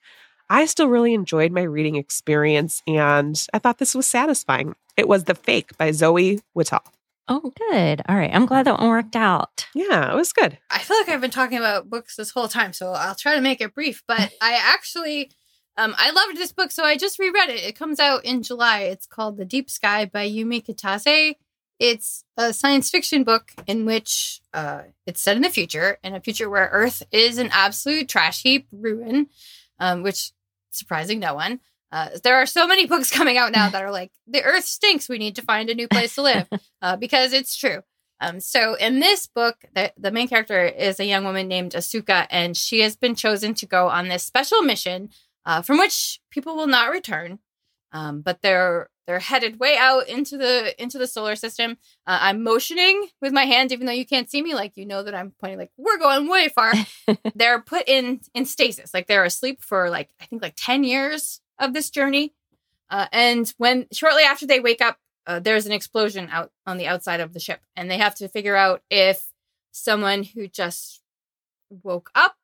[0.54, 4.76] I still really enjoyed my reading experience and I thought this was satisfying.
[4.96, 6.86] It was The Fake by Zoe Whittall.
[7.28, 8.04] Oh, good.
[8.08, 8.30] All right.
[8.32, 9.66] I'm glad that one worked out.
[9.74, 10.60] Yeah, it was good.
[10.70, 13.42] I feel like I've been talking about books this whole time, so I'll try to
[13.42, 14.04] make it brief.
[14.08, 15.32] But I actually
[15.76, 17.64] um, I loved this book, so I just reread it.
[17.64, 18.82] It comes out in July.
[18.82, 21.38] It's called The Deep Sky by Yume Kitasei.
[21.80, 26.22] It's a science fiction book in which uh, it's set in the future, in a
[26.22, 29.30] future where Earth is an absolute trash heap ruin,
[29.80, 30.32] um, which
[30.74, 31.60] surprising no one.
[31.92, 35.08] Uh, there are so many books coming out now that are like the Earth stinks.
[35.08, 36.48] We need to find a new place to live
[36.82, 37.84] uh, because it's true.
[38.20, 42.26] Um, so in this book, the, the main character is a young woman named Asuka,
[42.30, 45.10] and she has been chosen to go on this special mission
[45.46, 47.40] uh, from which people will not return.
[47.94, 51.78] Um, but they're they're headed way out into the into the solar system.
[52.08, 54.56] Uh, I'm motioning with my hand, even though you can't see me.
[54.56, 55.60] Like you know that I'm pointing.
[55.60, 56.74] Like we're going way far.
[57.36, 58.94] they're put in in stasis.
[58.94, 62.34] Like they're asleep for like I think like ten years of this journey.
[62.90, 66.88] Uh, and when shortly after they wake up, uh, there's an explosion out on the
[66.88, 69.32] outside of the ship, and they have to figure out if
[69.72, 71.02] someone who just
[71.70, 72.36] woke up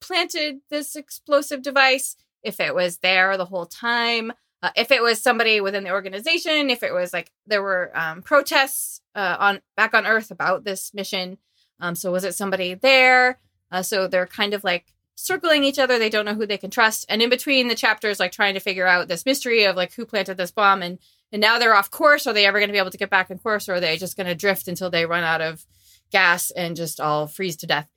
[0.00, 4.32] planted this explosive device, if it was there the whole time,
[4.62, 8.22] uh, if it was somebody within the organization, if it was like there were um,
[8.22, 11.38] protests uh, on back on Earth about this mission.
[11.80, 13.38] Um, so was it somebody there?
[13.70, 15.98] Uh, so they're kind of like circling each other.
[15.98, 17.06] They don't know who they can trust.
[17.08, 20.04] And in between the chapters, like trying to figure out this mystery of like who
[20.04, 20.98] planted this bomb and
[21.30, 22.26] and now they're off course.
[22.26, 23.96] Are they ever going to be able to get back on course, or are they
[23.98, 25.66] just going to drift until they run out of
[26.10, 27.88] gas and just all freeze to death?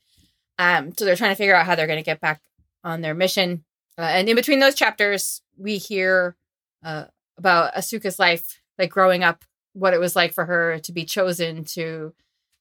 [0.59, 2.41] Um, so they're trying to figure out how they're going to get back
[2.83, 3.63] on their mission.
[3.97, 6.35] Uh, and in between those chapters, we hear
[6.83, 7.05] uh,
[7.37, 11.63] about Asuka's life, like growing up, what it was like for her to be chosen
[11.63, 12.13] to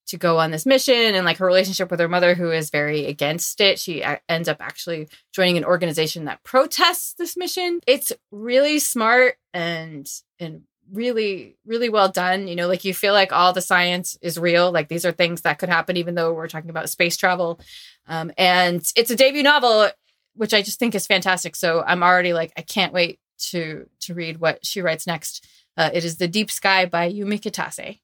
[0.06, 3.06] to go on this mission, and like her relationship with her mother, who is very
[3.06, 3.78] against it.
[3.78, 7.80] She a- ends up actually joining an organization that protests this mission.
[7.86, 10.08] It's really smart and
[10.40, 10.62] and
[10.92, 14.72] really really well done you know like you feel like all the science is real
[14.72, 17.60] like these are things that could happen even though we're talking about space travel
[18.08, 19.88] um, and it's a debut novel
[20.34, 24.14] which i just think is fantastic so i'm already like i can't wait to to
[24.14, 28.00] read what she writes next uh, it is the deep sky by yume kitasei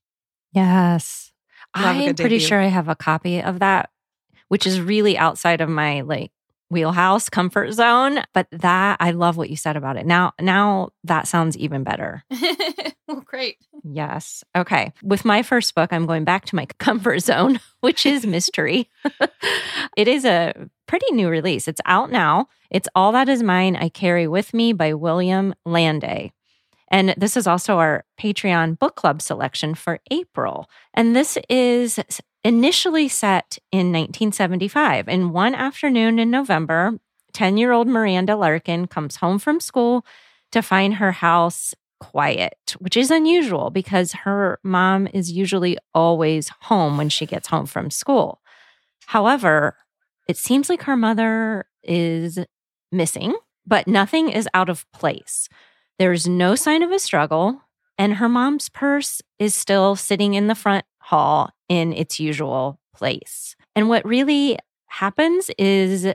[0.52, 1.32] Yes.
[1.76, 2.46] Love a I'm pretty debut.
[2.46, 3.90] sure I have a copy of that,
[4.48, 6.32] which is really outside of my like
[6.70, 8.20] wheelhouse comfort zone.
[8.32, 10.06] But that I love what you said about it.
[10.06, 12.24] Now, now that sounds even better.
[13.08, 14.42] well great Yes.
[14.56, 14.92] Okay.
[15.02, 18.88] With my first book, I'm going back to my comfort zone, which is mystery.
[19.96, 20.54] it is a
[20.86, 21.68] pretty new release.
[21.68, 22.48] It's out now.
[22.70, 26.30] It's All That Is Mine I Carry With Me by William Landay.
[26.88, 30.70] And this is also our Patreon book club selection for April.
[30.94, 31.98] And this is
[32.44, 35.08] initially set in 1975.
[35.08, 36.98] In one afternoon in November,
[37.32, 40.06] 10 year old Miranda Larkin comes home from school
[40.52, 46.96] to find her house quiet, which is unusual because her mom is usually always home
[46.96, 48.40] when she gets home from school.
[49.06, 49.76] However,
[50.26, 52.38] it seems like her mother is
[52.92, 53.34] missing,
[53.66, 55.48] but nothing is out of place.
[55.98, 57.62] There's no sign of a struggle,
[57.98, 63.56] and her mom's purse is still sitting in the front hall in its usual place.
[63.74, 66.06] And what really happens is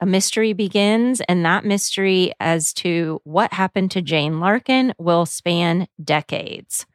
[0.00, 5.88] a mystery begins, and that mystery as to what happened to Jane Larkin will span
[6.02, 6.86] decades.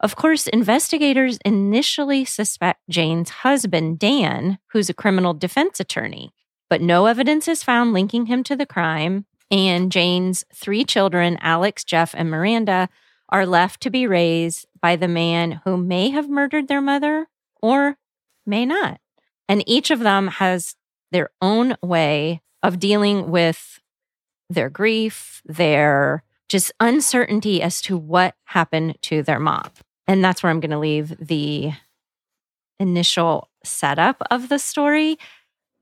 [0.00, 6.32] Of course, investigators initially suspect Jane's husband, Dan, who's a criminal defense attorney,
[6.70, 9.26] but no evidence is found linking him to the crime.
[9.50, 12.88] And Jane's three children, Alex, Jeff, and Miranda,
[13.28, 17.26] are left to be raised by the man who may have murdered their mother
[17.60, 17.96] or
[18.46, 19.00] may not.
[19.48, 20.76] And each of them has
[21.10, 23.80] their own way of dealing with
[24.48, 29.70] their grief, their just uncertainty as to what happened to their mom.
[30.08, 31.72] And that's where I'm going to leave the
[32.80, 35.18] initial setup of the story.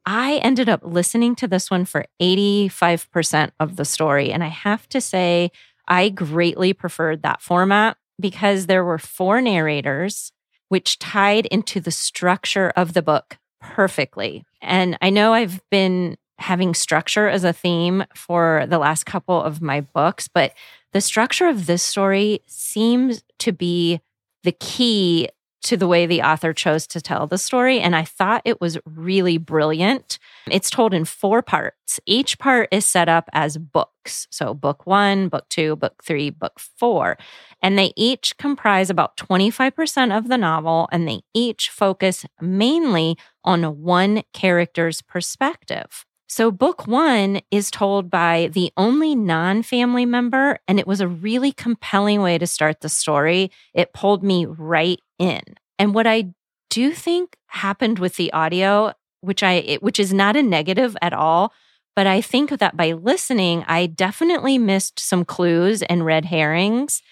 [0.05, 4.33] I ended up listening to this one for 85% of the story.
[4.33, 5.51] And I have to say,
[5.89, 10.33] I greatly preferred that format because there were four narrators,
[10.69, 14.45] which tied into the structure of the book perfectly.
[14.61, 19.63] And I know I've been having structure as a theme for the last couple of
[19.63, 20.53] my books, but
[20.93, 24.01] the structure of this story seems to be
[24.47, 25.29] the key
[25.67, 27.81] to the way the author chose to tell the story.
[27.81, 30.21] And I thought it was really brilliant.
[30.49, 31.99] It's told in four parts.
[32.07, 34.29] Each part is set up as books.
[34.31, 37.19] So, book one, book two, book three, book four.
[37.61, 43.83] And they each comprise about 25% of the novel, and they each focus mainly on
[43.83, 46.07] one character's perspective.
[46.29, 51.09] So, book one is told by the only non family member, and it was a
[51.09, 53.51] really compelling way to start the story.
[53.75, 55.41] It pulled me right in.
[55.79, 56.33] And what I
[56.69, 61.53] do think happened with the audio, which I which is not a negative at all,
[61.95, 67.03] but I think that by listening, I definitely missed some clues and red herrings.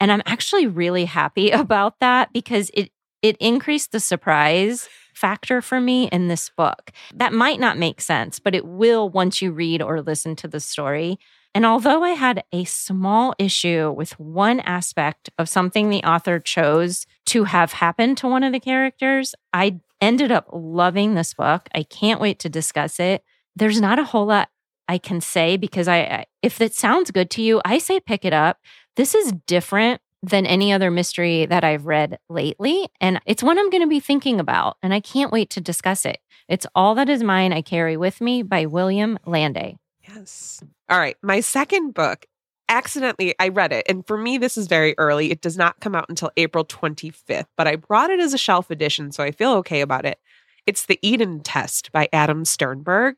[0.00, 2.90] And I'm actually really happy about that because it
[3.22, 6.90] it increased the surprise factor for me in this book.
[7.14, 10.60] That might not make sense, but it will once you read or listen to the
[10.60, 11.18] story.
[11.54, 17.06] And although I had a small issue with one aspect of something the author chose
[17.26, 21.68] to have happen to one of the characters, I ended up loving this book.
[21.74, 23.22] I can't wait to discuss it.
[23.54, 24.48] There's not a whole lot
[24.88, 28.34] I can say because I if it sounds good to you, I say pick it
[28.34, 28.58] up.
[28.96, 32.88] This is different than any other mystery that I've read lately.
[33.00, 36.04] And it's one I'm going to be thinking about, and I can't wait to discuss
[36.04, 36.18] it.
[36.48, 39.76] It's All That Is Mine I Carry With Me by William Landay.
[40.06, 40.62] Yes.
[40.88, 41.16] All right.
[41.22, 42.26] My second book,
[42.68, 43.86] accidentally, I read it.
[43.88, 45.30] And for me, this is very early.
[45.30, 48.70] It does not come out until April 25th, but I brought it as a shelf
[48.70, 50.18] edition, so I feel okay about it.
[50.66, 53.14] It's The Eden Test by Adam Sternbergh.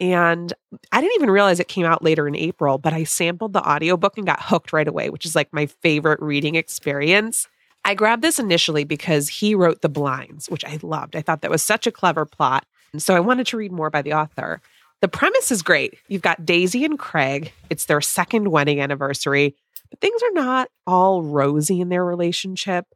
[0.00, 0.52] And
[0.92, 4.16] I didn't even realize it came out later in April, but I sampled the audiobook
[4.16, 7.48] and got hooked right away, which is like my favorite reading experience.
[7.84, 11.16] I grabbed this initially because he wrote The Blinds, which I loved.
[11.16, 12.64] I thought that was such a clever plot.
[12.92, 14.60] And so I wanted to read more by the author.
[15.00, 15.94] The premise is great.
[16.08, 19.54] You've got Daisy and Craig, it's their second wedding anniversary,
[19.90, 22.86] but things are not all rosy in their relationship.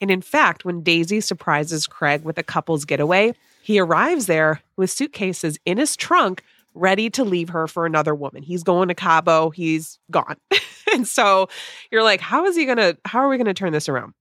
[0.00, 4.90] And in fact, when Daisy surprises Craig with a couple's getaway, he arrives there with
[4.90, 6.42] suitcases in his trunk,
[6.74, 8.42] ready to leave her for another woman.
[8.42, 10.36] He's going to Cabo, he's gone.
[10.92, 11.48] and so
[11.90, 14.14] you're like, how is he going to, how are we going to turn this around?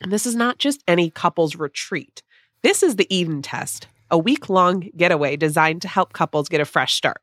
[0.00, 2.22] And this is not just any couple's retreat.
[2.62, 6.64] This is the Eden test, a week long getaway designed to help couples get a
[6.64, 7.20] fresh start.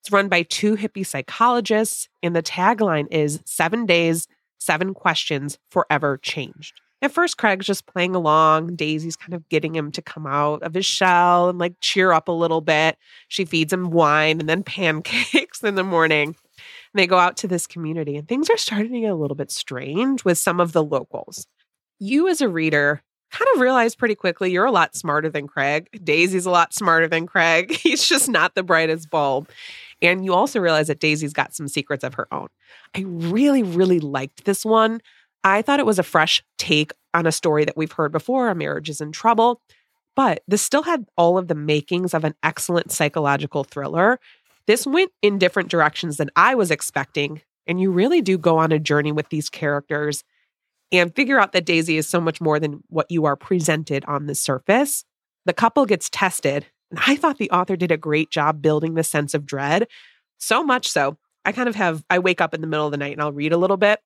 [0.00, 4.26] It's run by two hippie psychologists, and the tagline is seven days,
[4.58, 6.81] seven questions forever changed.
[7.02, 8.76] At first, Craig's just playing along.
[8.76, 12.28] Daisy's kind of getting him to come out of his shell and like cheer up
[12.28, 12.96] a little bit.
[13.26, 16.28] She feeds him wine and then pancakes in the morning.
[16.28, 19.34] And they go out to this community, and things are starting to get a little
[19.34, 21.46] bit strange with some of the locals.
[21.98, 25.88] You, as a reader, kind of realize pretty quickly you're a lot smarter than Craig.
[26.04, 27.72] Daisy's a lot smarter than Craig.
[27.82, 29.48] He's just not the brightest bulb.
[30.02, 32.48] And you also realize that Daisy's got some secrets of her own.
[32.94, 35.00] I really, really liked this one.
[35.44, 38.54] I thought it was a fresh take on a story that we've heard before A
[38.54, 39.60] Marriage is in Trouble,
[40.14, 44.20] but this still had all of the makings of an excellent psychological thriller.
[44.66, 48.72] This went in different directions than I was expecting, and you really do go on
[48.72, 50.22] a journey with these characters.
[50.92, 54.26] and figure out that Daisy is so much more than what you are presented on
[54.26, 55.04] the surface.
[55.46, 59.02] The couple gets tested, and I thought the author did a great job building the
[59.02, 59.88] sense of dread.
[60.38, 62.98] So much so, I kind of have, I wake up in the middle of the
[62.98, 64.00] night and I'll read a little bit.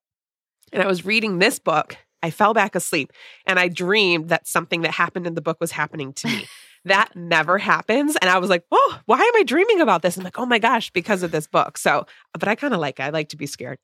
[0.71, 1.97] And I was reading this book.
[2.23, 3.13] I fell back asleep
[3.45, 6.47] and I dreamed that something that happened in the book was happening to me.
[6.85, 8.15] that never happens.
[8.17, 10.17] And I was like, oh, why am I dreaming about this?
[10.17, 11.77] I'm like, oh my gosh, because of this book.
[11.77, 13.03] So, but I kind of like it.
[13.03, 13.77] I like to be scared.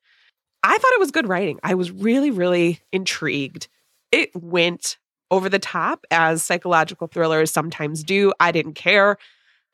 [0.62, 1.60] I thought it was good writing.
[1.62, 3.68] I was really, really intrigued.
[4.10, 4.98] It went
[5.30, 8.32] over the top as psychological thrillers sometimes do.
[8.40, 9.18] I didn't care.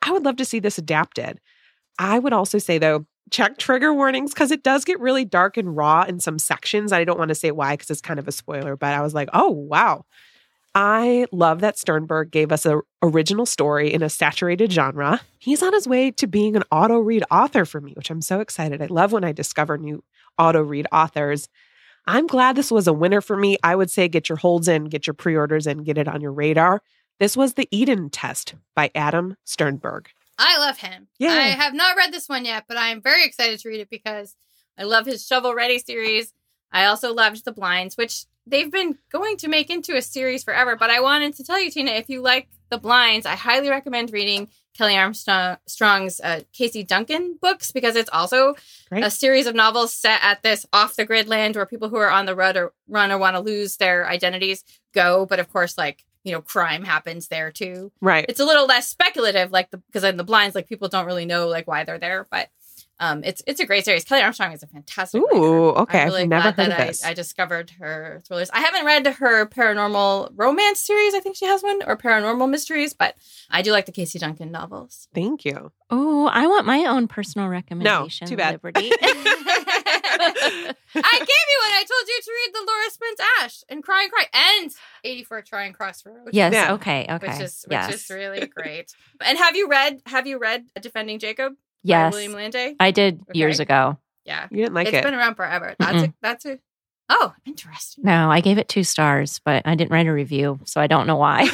[0.01, 1.39] I would love to see this adapted.
[1.99, 5.75] I would also say, though, check trigger warnings because it does get really dark and
[5.75, 6.91] raw in some sections.
[6.91, 9.13] I don't want to say why because it's kind of a spoiler, but I was
[9.13, 10.05] like, oh, wow.
[10.73, 15.19] I love that Sternbergh gave us an original story in a saturated genre.
[15.37, 18.39] He's on his way to being an auto read author for me, which I'm so
[18.39, 18.81] excited.
[18.81, 20.03] I love when I discover new
[20.37, 21.49] auto read authors.
[22.07, 23.57] I'm glad this was a winner for me.
[23.63, 26.21] I would say get your holds in, get your pre orders in, get it on
[26.21, 26.81] your radar.
[27.19, 30.07] This was The Eden Test by Adam Sternbergh.
[30.43, 31.07] I love him.
[31.19, 31.29] Yeah.
[31.31, 34.35] I have not read this one yet, but I'm very excited to read it because
[34.77, 36.33] I love his Shovel Ready series.
[36.71, 40.75] I also loved The Blinds, which they've been going to make into a series forever.
[40.75, 44.11] But I wanted to tell you, Tina, if you like The Blinds, I highly recommend
[44.11, 48.55] reading Kelley Armstrong's uh, Casey Duncan books because it's also
[48.89, 49.03] Right.
[49.03, 52.09] a series of novels set at this off the grid land where people who are
[52.09, 54.63] on the run or run or want to lose their identities
[54.93, 55.25] go.
[55.25, 57.91] But of course, like you know, crime happens there too.
[58.01, 58.25] Right.
[58.29, 61.25] It's a little less speculative, like the because in the blinds, like people don't really
[61.25, 62.49] know like why they're there, but.
[63.01, 64.03] Um, it's it's a great series.
[64.03, 65.23] Kelley Armstrong is a fantastic.
[65.23, 65.35] writer.
[65.35, 66.01] Ooh, okay.
[66.01, 67.03] I'm I've really never glad heard of that this.
[67.03, 68.51] I, I discovered her thrillers.
[68.53, 71.15] I haven't read her paranormal romance series.
[71.15, 73.15] I think she has one or paranormal mysteries, but
[73.49, 75.07] I do like the Casey Duncan novels.
[75.15, 75.71] Thank you.
[75.89, 78.25] Oh, I want my own personal recommendation.
[78.25, 78.53] No, too bad.
[78.63, 78.91] Liberty.
[79.01, 81.73] I gave you one.
[81.73, 84.71] I told you to read the Laura Spence Ash and Cry and Cry and
[85.03, 86.29] 84 Charing Cross Road.
[86.33, 86.53] yes.
[86.53, 86.73] Yeah.
[86.73, 87.07] Okay.
[87.09, 87.27] Okay.
[87.27, 87.93] Which is which yes.
[87.95, 88.93] is really great.
[89.25, 92.13] And have you read have you read Defending Jacob by yes.
[92.13, 92.75] William Landay?
[92.79, 93.97] I did years ago.
[94.25, 94.47] Yeah.
[94.51, 94.97] You didn't like it's it.
[94.99, 95.75] It's been around forever.
[95.79, 96.59] That's a that's a
[97.13, 98.05] Oh, interesting.
[98.05, 101.07] No, I gave it two stars, but I didn't write a review, so I don't
[101.07, 101.41] know why.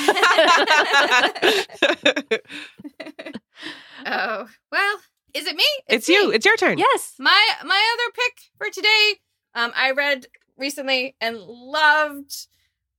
[4.05, 4.97] oh, well,
[5.33, 5.63] is it me?
[5.87, 6.29] it's you.
[6.29, 6.35] me.
[6.35, 6.77] It's your turn.
[6.77, 7.15] yes.
[7.17, 9.15] My my other pick for today,
[9.55, 12.47] um, I read recently and loved,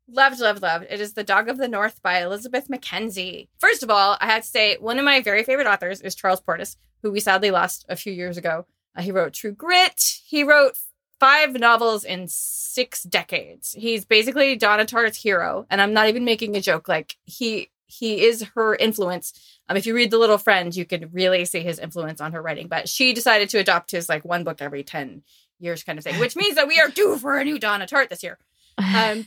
[0.09, 0.87] loved, loved, loved.
[0.91, 3.47] It is The Dog of the North by Elizabeth McKenzie.
[3.61, 6.41] First of all, I have to say one of my very favorite authors is Charles
[6.41, 8.67] Portis, who we sadly lost a few years ago.
[8.97, 10.21] Uh, he wrote True Grit.
[10.25, 10.77] He wrote
[11.21, 13.73] five novels in six decades.
[13.73, 16.89] He's basically Donna Tartt's hero, and I'm not even making a joke.
[16.89, 19.33] Like he he is her influence.
[19.69, 22.43] Um, if you read The Little Friend, you can really see his influence on her
[22.43, 22.69] writing.
[22.69, 25.23] But she decided to adopt his like one book every ten
[25.59, 28.09] years kind of thing, which means that we are due for a new Donna Tartt
[28.09, 28.39] this year.
[28.79, 29.27] Um,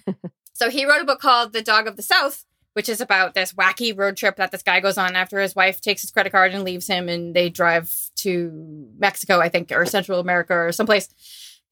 [0.53, 3.53] so he wrote a book called The Dog of the South, which is about this
[3.53, 6.53] wacky road trip that this guy goes on after his wife takes his credit card
[6.53, 11.09] and leaves him, and they drive to Mexico, I think, or Central America or someplace.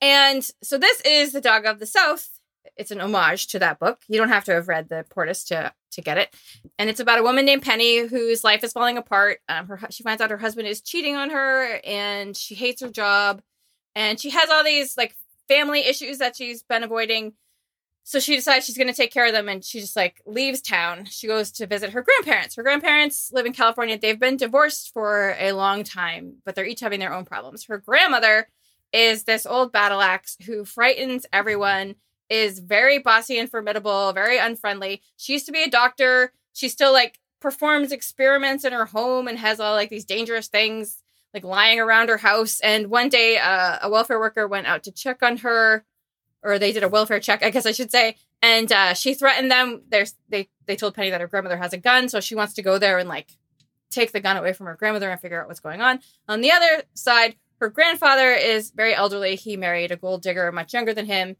[0.01, 2.39] And so this is The Dog of the South.
[2.77, 3.99] It's an homage to that book.
[4.07, 6.33] You don't have to have read the Portis to to get it.
[6.77, 9.39] And it's about a woman named Penny whose life is falling apart.
[9.49, 12.89] Um, her she finds out her husband is cheating on her, and she hates her
[12.89, 13.41] job,
[13.95, 15.15] and she has all these like
[15.47, 17.33] family issues that she's been avoiding.
[18.09, 20.61] So she decides she's going to take care of them and she just like leaves
[20.61, 21.05] town.
[21.05, 22.55] She goes to visit her grandparents.
[22.55, 23.99] Her grandparents live in California.
[23.99, 27.65] They've been divorced for a long time, but they're each having their own problems.
[27.65, 28.47] Her grandmother
[28.91, 31.97] is this old battle axe who frightens everyone,
[32.31, 35.03] is very bossy and formidable, very unfriendly.
[35.15, 36.33] She used to be a doctor.
[36.53, 41.03] She still like performs experiments in her home and has all like these dangerous things
[41.35, 42.59] like lying around her house.
[42.61, 45.85] And one day, uh, a welfare worker went out to check on her,
[46.43, 48.15] or they did a welfare check, I guess I should say.
[48.41, 49.83] And uh, she threatened them.
[49.89, 52.61] There's they they told Penny that her grandmother has a gun, so she wants to
[52.61, 53.29] go there and like
[53.89, 55.99] take the gun away from her grandmother and figure out what's going on.
[56.27, 59.35] On the other side, her grandfather is very elderly.
[59.35, 61.35] He married a gold digger much younger than him.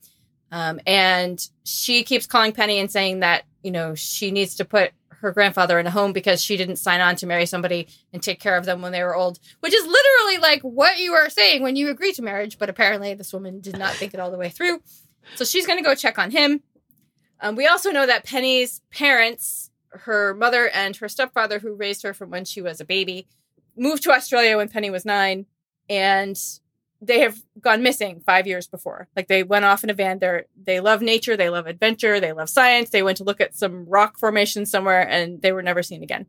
[0.52, 4.91] Um, and she keeps calling Penny and saying that, you know, she needs to put
[5.22, 8.39] her grandfather in a home because she didn't sign on to marry somebody and take
[8.39, 11.61] care of them when they were old, which is literally like what you are saying
[11.61, 12.57] when you agree to marriage.
[12.57, 14.82] But apparently, this woman did not think it all the way through.
[15.36, 16.61] So she's going to go check on him.
[17.41, 22.13] Um, we also know that Penny's parents, her mother and her stepfather, who raised her
[22.13, 23.28] from when she was a baby,
[23.78, 25.45] moved to Australia when Penny was nine.
[25.89, 26.39] And
[27.02, 29.08] they have gone missing five years before.
[29.16, 30.20] Like they went off in a van.
[30.20, 32.89] They're they love nature, they love adventure, they love science.
[32.89, 36.26] They went to look at some rock formation somewhere and they were never seen again.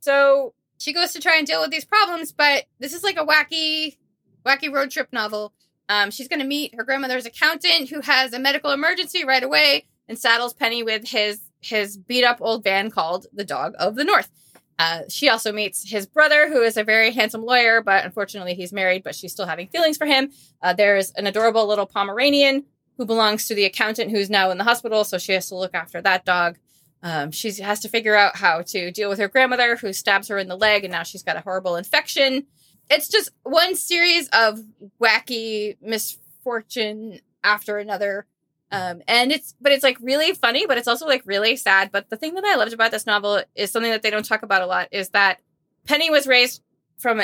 [0.00, 3.24] So she goes to try and deal with these problems, but this is like a
[3.24, 3.96] wacky,
[4.44, 5.52] wacky road trip novel
[5.88, 9.86] Um, she's going to meet her grandmother's accountant who has a medical emergency right away
[10.08, 14.04] and saddles Penny with his his beat up old van called the Dog of the
[14.04, 14.30] North.
[14.78, 18.72] Uh, she also meets his brother, who is a very handsome lawyer, but unfortunately he's
[18.72, 20.30] married, but she's still having feelings for him.
[20.60, 22.64] Uh, there's an adorable little Pomeranian
[22.98, 25.74] who belongs to the accountant who's now in the hospital, so she has to look
[25.74, 26.58] after that dog.
[27.02, 30.38] Um, she has to figure out how to deal with her grandmother who stabs her
[30.38, 32.46] in the leg, and now she's got a horrible infection.
[32.90, 34.60] It's just one series of
[35.00, 38.26] wacky misfortune after another.
[38.72, 41.92] Um, and it's, but it's like really funny, but it's also like really sad.
[41.92, 44.42] But the thing that I loved about this novel is something that they don't talk
[44.42, 45.40] about a lot is that
[45.86, 46.62] Penny was raised
[46.98, 47.20] from,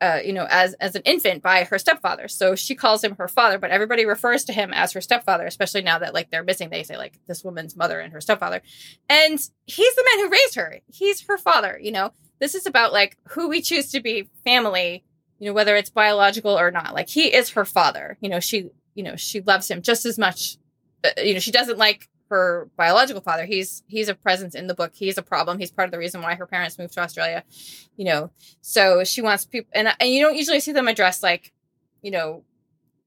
[0.00, 2.28] uh, you know, as as an infant by her stepfather.
[2.28, 5.82] So she calls him her father, but everybody refers to him as her stepfather, especially
[5.82, 6.70] now that like they're missing.
[6.70, 8.60] They say like this woman's mother and her stepfather,
[9.08, 10.80] and he's the man who raised her.
[10.92, 11.78] He's her father.
[11.80, 15.04] You know, this is about like who we choose to be family.
[15.38, 16.92] You know, whether it's biological or not.
[16.92, 18.18] Like he is her father.
[18.20, 20.56] You know, she, you know, she loves him just as much
[21.16, 23.44] you know she doesn't like her biological father.
[23.44, 24.92] He's he's a presence in the book.
[24.94, 25.58] He's a problem.
[25.58, 27.44] He's part of the reason why her parents moved to australia
[27.96, 28.30] you know.
[28.60, 31.52] So she wants people and, and you don't usually see them address like
[32.00, 32.44] you know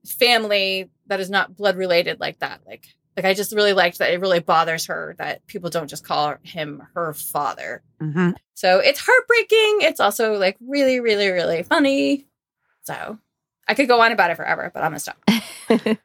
[0.05, 2.61] family that is not blood related like that.
[2.65, 2.85] Like
[3.17, 6.35] like i just really liked that it really bothers her that people don't just call
[6.43, 7.81] him her father.
[8.01, 8.31] Mm-hmm.
[8.53, 9.87] so it's heartbreaking.
[9.87, 12.27] It's also like really really really funny.
[12.83, 13.17] So
[13.67, 15.17] i could go on about it forever but i'm gonna stop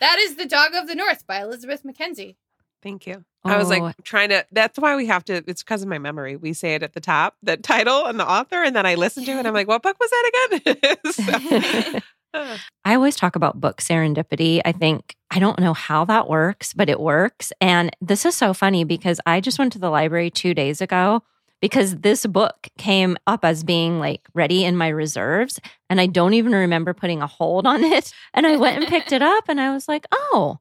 [0.00, 2.36] that is the dog of the north by elizabeth McKenzie
[2.82, 3.26] Thank you.
[3.44, 3.76] I was Oh.
[3.78, 4.46] like trying to.
[4.52, 5.44] That's why we have to.
[5.46, 6.36] It's because of my memory.
[6.36, 9.22] We say it at the top, the title and the author, and then I listen
[9.26, 9.36] to it.
[9.36, 10.96] and I'm like, what book was that again?
[12.32, 12.46] So,
[12.86, 14.62] I always talk about book serendipity.
[14.64, 17.52] I think I don't know how that works, but it works.
[17.60, 21.22] And this is so funny because I just went to the library two days ago
[21.60, 25.60] because this book came up as being like ready in my reserves.
[25.88, 28.12] And I don't even remember putting a hold on it.
[28.34, 30.58] And I went and picked it up and I was like, oh,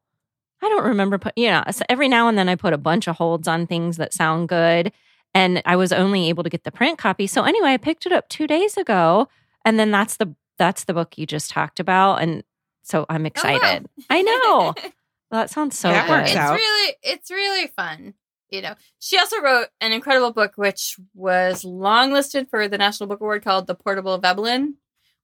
[0.62, 3.08] I don't remember put, you know, so every now and then I put a bunch
[3.08, 4.91] of holds on things that sound good.
[5.34, 7.28] And I was only able to get the print copy.
[7.28, 9.30] So anyway, I picked it up two days ago.
[9.64, 12.22] And then that's the that's the book you just talked about.
[12.22, 12.43] And
[12.84, 13.88] so I'm oh, excited.
[14.10, 14.74] I know.
[14.76, 14.76] Well,
[15.32, 16.36] that sounds so That good.
[16.36, 18.16] it's really it's really fun
[18.52, 23.08] you know she also wrote an incredible book which was long listed for the national
[23.08, 24.76] book award called the portable veblen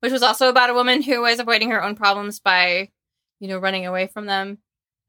[0.01, 2.89] which was also about a woman who was avoiding her own problems by
[3.39, 4.57] you know running away from them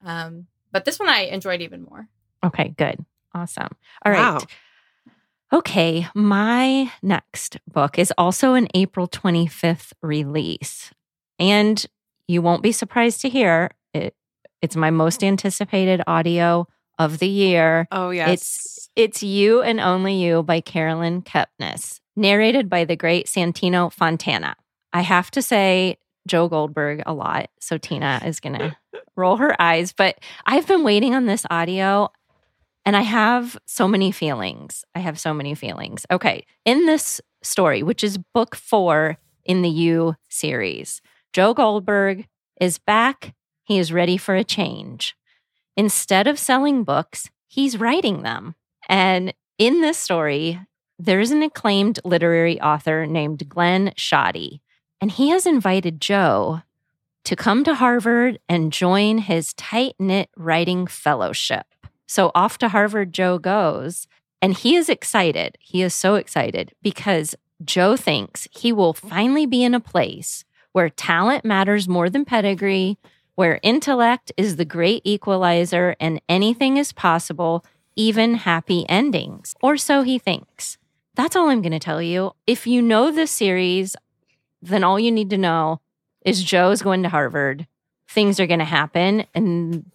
[0.05, 2.09] um but this one i enjoyed even more
[2.47, 3.05] Okay, good.
[3.35, 3.69] Awesome.
[4.05, 4.21] All right.
[4.21, 4.39] Wow.
[5.53, 10.93] Okay, my next book is also an April 25th release.
[11.39, 11.85] And
[12.29, 14.15] you won't be surprised to hear it
[14.63, 16.67] it's my most anticipated audio
[16.99, 17.87] of the year.
[17.91, 18.33] Oh yes.
[18.33, 24.57] It's It's You and Only You by Carolyn Kepnes, narrated by the great Santino Fontana.
[24.93, 28.77] I have to say Joe Goldberg a lot, so Tina is going to
[29.17, 32.11] roll her eyes, but I've been waiting on this audio
[32.85, 34.85] and I have so many feelings.
[34.95, 36.07] I have so many feelings.
[36.11, 42.27] Okay, in this story, which is book 4 in the You series, Joe Goldberg
[42.61, 43.35] is back.
[43.65, 45.17] He is ready for a change.
[45.77, 48.55] Instead of selling books, he's writing them.
[48.89, 50.61] And in this story,
[50.99, 54.63] there's an acclaimed literary author named Glenn Shoddy,
[55.01, 56.63] and he has invited Joe
[57.25, 61.67] to come to Harvard and join his tight knit writing fellowship.
[62.07, 64.07] So off to Harvard Joe goes,
[64.41, 65.59] and he is excited.
[65.61, 70.89] He is so excited because Joe thinks he will finally be in a place where
[70.89, 72.99] talent matters more than pedigree,
[73.37, 77.65] where intellect is the great equalizer and anything is possible,
[77.95, 79.55] even happy endings.
[79.63, 80.79] Or so he thinks.
[81.15, 82.33] That's all I'm going to tell you.
[82.47, 83.95] If you know this series,
[84.61, 85.81] then all you need to know
[86.25, 87.67] is Joe's going to Harvard.
[88.09, 89.91] Things are going to happen and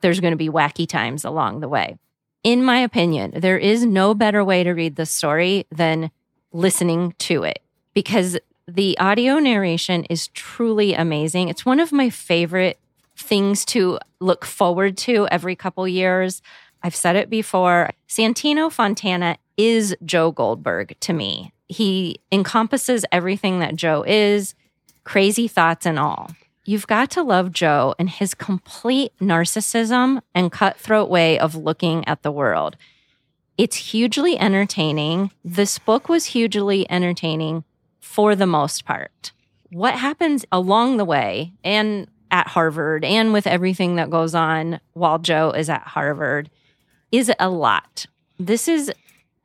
[0.00, 1.98] there's going to be wacky times along the way.
[2.42, 6.10] In my opinion, there is no better way to read this story than
[6.52, 7.60] listening to it
[7.94, 8.38] because
[8.68, 11.48] the audio narration is truly amazing.
[11.48, 12.78] It's one of my favorite
[13.16, 16.42] things to look forward to every couple years.
[16.82, 17.90] I've said it before.
[18.08, 21.52] Santino Fontana is Joe Goldberg to me.
[21.68, 24.54] He encompasses everything that Joe is,
[25.04, 26.30] crazy thoughts and all.
[26.66, 32.22] You've got to love Joe and his complete narcissism and cutthroat way of looking at
[32.22, 32.76] the world.
[33.58, 35.30] It's hugely entertaining.
[35.44, 37.64] This book was hugely entertaining
[38.00, 39.32] for the most part.
[39.70, 45.20] What happens along the way and at Harvard and with everything that goes on while
[45.20, 46.50] Joe is at Harvard
[47.12, 48.06] is a lot.
[48.40, 48.92] This is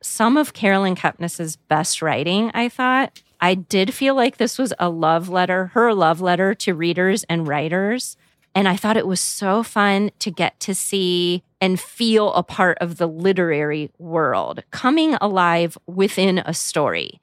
[0.02, 3.22] some of Carolyn Kepnes's best writing, I thought.
[3.40, 7.46] I did feel like this was a love letter, her love letter to readers and
[7.46, 8.16] writers.
[8.56, 12.76] And I thought it was so fun to get to see and feel a part
[12.80, 17.20] of the literary world coming alive within a story.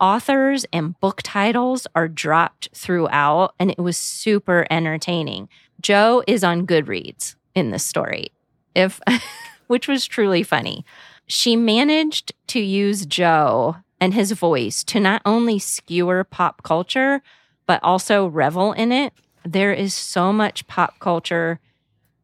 [0.00, 5.48] Authors and book titles are dropped throughout, and it was super entertaining.
[5.80, 8.32] Joe is on Goodreads in this story,
[8.74, 9.00] if
[9.66, 10.84] which was truly funny.
[11.26, 17.22] She managed to use Joe and his voice to not only skewer pop culture,
[17.66, 19.12] but also revel in it
[19.44, 21.60] there is so much pop culture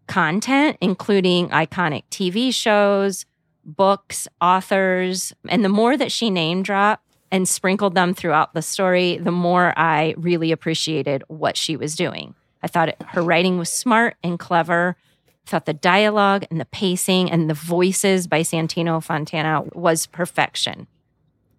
[0.07, 3.27] content, including iconic TV shows,
[3.65, 5.33] books, authors.
[5.49, 9.73] And the more that she name dropped and sprinkled them throughout the story, the more
[9.79, 12.35] I really appreciated what she was doing.
[12.63, 14.97] I thought it, her writing was smart and clever.
[15.47, 20.87] I thought the dialogue and the pacing and the voices by Santino Fontana was perfection.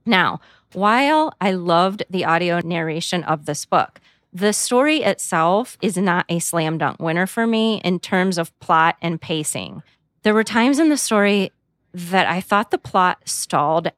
[0.05, 0.39] Now,
[0.73, 3.99] while I loved the audio narration of this book,
[4.33, 8.95] the story itself is not a slam dunk winner for me in terms of plot
[9.01, 9.83] and pacing.
[10.23, 11.51] There were times in the story
[11.93, 13.91] that I thought the plot stalled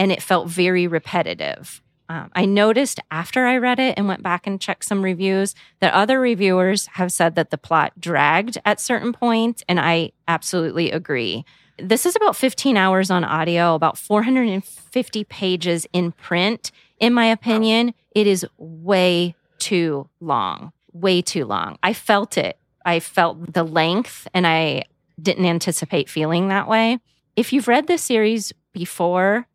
[0.00, 1.82] and it felt very repetitive.
[2.08, 5.92] Um, I noticed after I read it and went back and checked some reviews that
[5.92, 11.44] other reviewers have said that the plot dragged at certain points, and I absolutely agree.
[11.78, 16.72] This is about 15 hours on audio, about 450 pages in print.
[16.98, 21.78] In my opinion, it is way too long, way too long.
[21.82, 22.58] I felt it.
[22.86, 24.84] I felt the length and I
[25.20, 26.98] didn't anticipate feeling that way.
[27.36, 29.46] If you've read this series before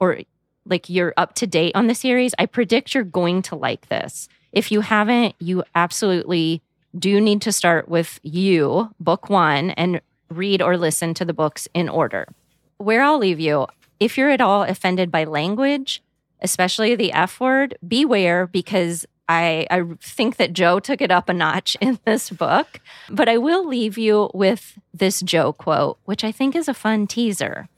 [0.00, 0.20] or
[0.64, 4.28] like you're up to date on the series, I predict you're going to like this.
[4.52, 6.62] If you haven't, you absolutely
[6.98, 11.68] do need to start with you, book one, and read or listen to the books
[11.74, 12.28] in order.
[12.78, 13.66] Where I'll leave you,
[14.00, 16.02] if you're at all offended by language,
[16.40, 21.34] especially the F word, beware because I, I think that Joe took it up a
[21.34, 22.80] notch in this book.
[23.10, 27.06] But I will leave you with this Joe quote, which I think is a fun
[27.06, 27.68] teaser.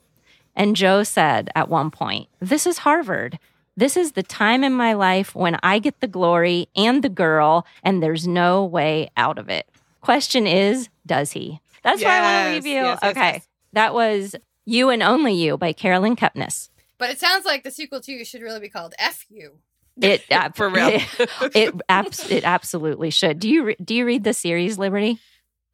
[0.55, 3.39] And Joe said at one point, This is Harvard.
[3.77, 7.65] This is the time in my life when I get the glory and the girl,
[7.83, 9.67] and there's no way out of it.
[10.01, 11.61] Question is, does he?
[11.83, 12.83] That's yes, why I want to leave you.
[12.83, 13.41] Yes, yes, okay.
[13.73, 14.35] That was
[14.65, 16.69] You and Only You by Carolyn Kepnes.
[16.97, 19.53] But it sounds like the sequel to you should really be called F You.
[19.99, 20.89] It uh, For real.
[20.89, 23.39] It, it, abs- it absolutely should.
[23.39, 25.19] Do you re- do you read the series Liberty?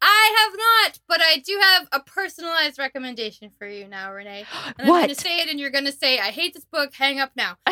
[0.00, 0.58] I have
[0.92, 4.44] not, but I do have a personalized recommendation for you now, Renee.
[4.66, 4.98] And I'm What?
[5.06, 6.94] going to say it, and you're going to say, "I hate this book.
[6.94, 7.56] Hang up now."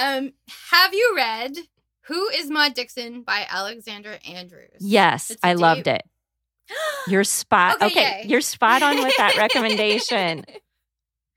[0.00, 0.32] um,
[0.70, 1.56] have you read
[2.02, 4.76] "Who Is Maud Dixon" by Alexandra Andrews?
[4.80, 6.02] Yes, I a I loved it.
[7.08, 7.76] You're spot.
[7.82, 10.44] Okay, Okay, you're spot on with that recommendation.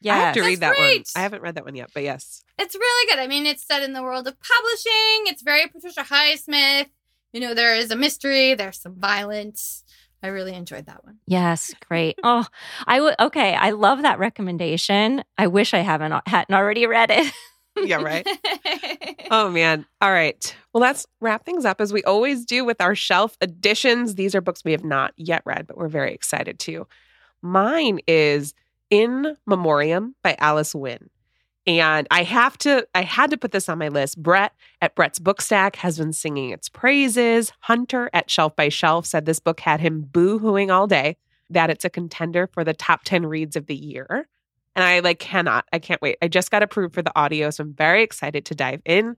[0.02, 0.44] Yeah, I have Yes.
[0.44, 1.20] to read that That's one.
[1.20, 2.44] I haven't read that one yet, but yes.
[2.60, 3.20] It's really good.
[3.20, 5.24] I mean, it's set in the world of publishing.
[5.26, 6.90] It's very Patricia Highsmith.
[7.34, 8.54] You know, there is a mystery.
[8.54, 9.84] There's some violence.
[10.24, 11.18] I really enjoyed that one.
[11.28, 12.18] Yes, great.
[12.24, 12.46] Oh,
[12.88, 13.16] I would.
[13.20, 15.24] Okay, I love that recommendation.
[15.38, 17.32] I wish I haven't hadn't already read it.
[17.78, 18.26] Yeah, right.
[19.32, 19.88] Oh man.
[20.02, 20.56] All right.
[20.72, 24.14] Well, let's wrap things up as we always do with our shelf additions.
[24.16, 26.86] These are books we have not yet read, but we're very excited to.
[27.42, 28.54] Mine is
[28.92, 31.10] In Memoriam by Alice Winn.
[31.68, 34.22] And I have to, I had to put this on my list.
[34.22, 37.52] Brett at Brett's Book Stack has been singing its praises.
[37.62, 41.18] Hunter at Shelf by Shelf said this book had him boo hooing all day,
[41.50, 44.28] that it's a contender for the top 10 reads of the year.
[44.76, 46.18] And I like cannot, I can't wait.
[46.22, 49.16] I just got approved for the audio, so I'm very excited to dive in.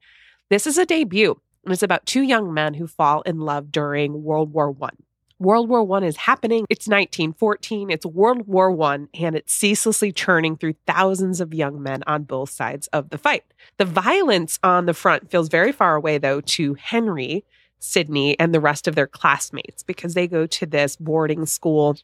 [0.49, 4.23] This is a debut, and it's about two young men who fall in love during
[4.23, 4.95] World War One.
[5.39, 6.65] World War One is happening.
[6.69, 7.91] It's 1914.
[7.91, 12.49] It's World War One, and it's ceaselessly churning through thousands of young men on both
[12.49, 13.43] sides of the fight.
[13.77, 17.45] The violence on the front feels very far away, though, to Henry,
[17.77, 21.97] Sydney, and the rest of their classmates because they go to this boarding school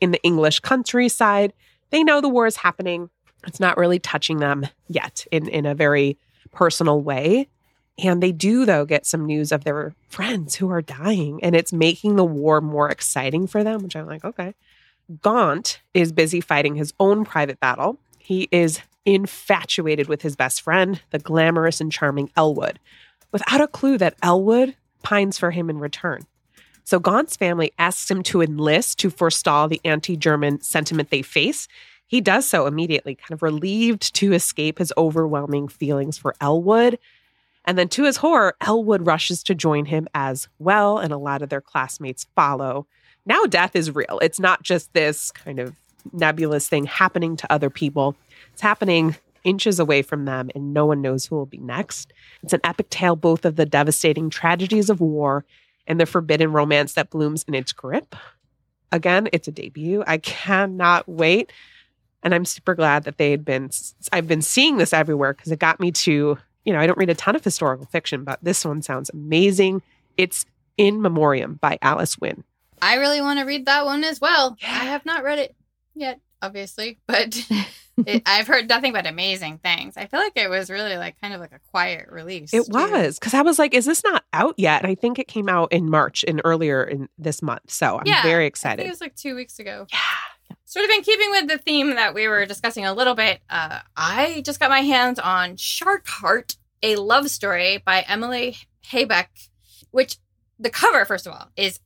[0.00, 1.52] in the English countryside.
[1.90, 3.08] They know the war is happening.
[3.46, 6.18] It's not really touching them yet in, in a very
[6.50, 7.48] personal way.
[8.02, 11.72] And they do, though, get some news of their friends who are dying, and it's
[11.72, 14.54] making the war more exciting for them, which I'm like, okay.
[15.22, 17.98] Gaunt is busy fighting his own private battle.
[18.18, 22.78] He is infatuated with his best friend, the glamorous and charming Ellwood,
[23.32, 26.26] without a clue that Ellwood pines for him in return.
[26.84, 31.68] So Gaunt's family asks him to enlist to forestall the anti German sentiment they face.
[32.06, 36.98] He does so immediately, kind of relieved to escape his overwhelming feelings for Ellwood.
[37.70, 41.40] And then to his horror, Ellwood rushes to join him as well, and a lot
[41.40, 42.88] of their classmates follow.
[43.24, 44.18] Now death is real.
[44.20, 45.76] It's not just this kind of
[46.12, 48.16] nebulous thing happening to other people.
[48.52, 49.14] It's happening
[49.44, 52.12] inches away from them and no one knows who will be next.
[52.42, 55.44] It's an epic tale both of the devastating tragedies of war
[55.86, 58.16] and the forbidden romance that blooms in its grip.
[58.90, 60.02] Again, it's a debut.
[60.08, 61.52] I cannot wait.
[62.24, 63.70] And I'm super glad that they had been,
[64.12, 67.10] I've been seeing this everywhere because it got me to, you know, I don't read
[67.10, 69.82] a ton of historical fiction, but this one sounds amazing.
[70.16, 70.44] It's
[70.76, 72.44] In Memoriam by Alice Winn.
[72.82, 74.56] I really want to read that one as well.
[74.62, 75.54] I have not read it
[75.94, 77.36] yet, obviously, but
[78.06, 79.96] it, I've heard nothing but amazing things.
[79.98, 82.54] I feel like it was really like kind of like a quiet release.
[82.54, 82.72] It too.
[82.72, 84.82] was because I was like, is this not out yet?
[84.82, 87.70] And I think it came out in March and earlier in this month.
[87.70, 88.86] So I'm Yeah, very excited.
[88.86, 89.86] it was like two weeks ago.
[89.92, 89.98] yeah.
[90.64, 93.80] Sort of in keeping with the theme that we were discussing a little bit, uh,
[93.96, 98.56] I just got my hands on Shark Heart, a love story by Emily
[98.86, 99.28] Habeck,
[99.90, 100.18] which
[100.58, 101.80] the cover, first of all, is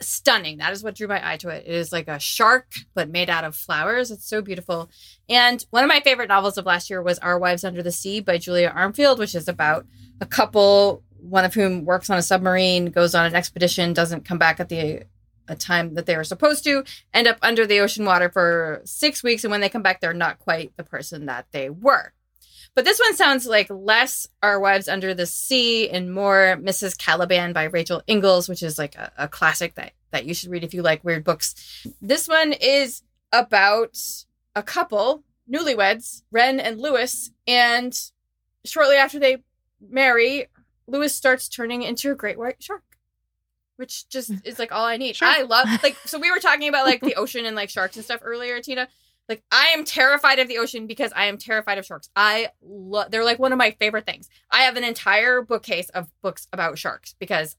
[0.00, 0.58] stunning.
[0.58, 1.64] That is what drew my eye to it.
[1.66, 4.10] It is like a shark, but made out of flowers.
[4.10, 4.90] It's so beautiful.
[5.28, 8.20] And one of my favorite novels of last year was Our Wives Under the Sea
[8.20, 9.86] by Julia Armfield, which is about
[10.20, 14.38] a couple, one of whom works on a submarine, goes on an expedition, doesn't come
[14.38, 15.02] back at the
[15.50, 19.22] a time that they were supposed to, end up under the ocean water for six
[19.22, 22.12] weeks, and when they come back, they're not quite the person that they were.
[22.74, 26.96] But this one sounds like less Our Wives Under the Sea and more Mrs.
[26.96, 30.62] Caliban by Rachel Ingalls, which is like a, a classic that, that you should read
[30.62, 31.84] if you like weird books.
[32.00, 33.02] This one is
[33.32, 33.98] about
[34.54, 37.98] a couple, newlyweds, Ren and Lewis, and
[38.64, 39.38] shortly after they
[39.80, 40.46] marry,
[40.86, 42.82] Lewis starts turning into a great white shark.
[43.80, 45.16] Which just is like all I need.
[45.16, 45.26] Sure.
[45.26, 48.04] I love like so we were talking about like the ocean and like sharks and
[48.04, 48.88] stuff earlier, Tina.
[49.28, 52.10] Like I am terrified of the ocean because I am terrified of sharks.
[52.14, 54.28] I love they're like one of my favorite things.
[54.50, 57.56] I have an entire bookcase of books about sharks because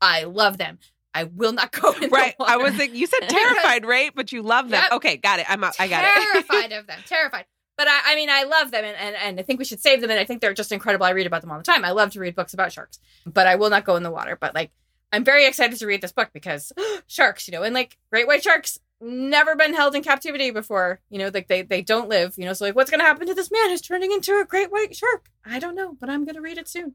[0.00, 0.78] I love them.
[1.14, 2.34] I will not go in Right.
[2.40, 4.12] I was like, you said terrified, right?
[4.14, 4.82] But you love them.
[4.82, 4.92] Yep.
[4.92, 5.46] Okay, got it.
[5.48, 5.76] I'm out.
[5.78, 6.32] I got it.
[6.32, 6.98] terrified of them.
[7.06, 7.44] Terrified.
[7.76, 10.02] But I, I mean, I love them, and, and and I think we should save
[10.02, 10.10] them.
[10.10, 11.06] And I think they're just incredible.
[11.06, 11.82] I read about them all the time.
[11.82, 14.36] I love to read books about sharks, but I will not go in the water.
[14.38, 14.70] But like,
[15.12, 16.72] I'm very excited to read this book because
[17.06, 21.00] sharks, you know, and like great white sharks never been held in captivity before.
[21.10, 22.34] You know, like they they don't live.
[22.36, 24.70] You know, so like, what's gonna happen to this man who's turning into a great
[24.70, 25.30] white shark?
[25.44, 26.94] I don't know, but I'm gonna read it soon.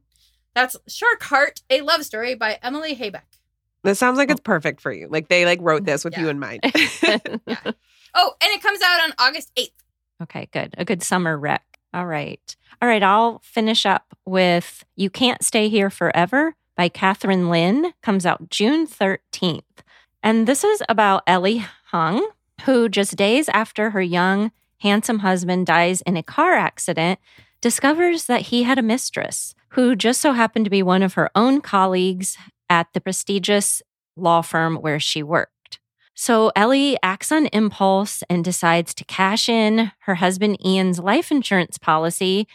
[0.54, 3.40] That's Shark Heart, a love story by Emily Habeck.
[3.84, 4.44] This sounds like it's oh.
[4.44, 5.08] perfect for you.
[5.10, 6.62] Like they like wrote this with you in mind.
[8.16, 9.72] Oh, and it comes out on August 8th.
[10.24, 10.74] Okay, good.
[10.78, 11.64] A good summer rec.
[11.94, 12.56] All right.
[12.82, 13.04] All right.
[13.04, 17.94] I'll finish up with You Can't Stay Here Forever by Catherine Lynn.
[18.02, 19.62] Comes out June 13th.
[20.22, 22.28] And this is about Ellie Hung,
[22.66, 27.20] who just days after her young, handsome husband dies in a car accident,
[27.62, 31.30] discovers that he had a mistress who just so happened to be one of her
[31.36, 32.38] own colleagues
[32.70, 33.82] at the prestigious
[34.16, 35.80] law firm where she worked.
[36.14, 41.78] So Ellie acts on impulse and decides to cash in her husband Ian's life insurance
[41.78, 42.48] policy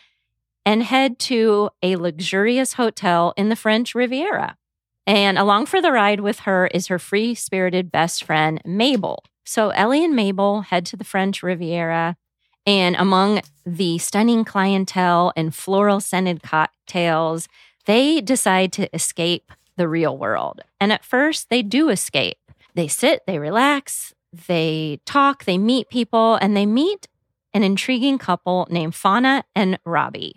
[0.71, 4.57] and head to a luxurious hotel in the French Riviera.
[5.05, 9.25] And along for the ride with her is her free spirited best friend, Mabel.
[9.45, 12.17] So Ellie and Mabel head to the French Riviera.
[12.65, 17.49] And among the stunning clientele and floral scented cocktails,
[17.87, 20.61] they decide to escape the real world.
[20.81, 22.39] And at first, they do escape.
[22.77, 24.15] They sit, they relax,
[24.47, 27.09] they talk, they meet people, and they meet
[27.53, 30.37] an intriguing couple named Fauna and Robbie.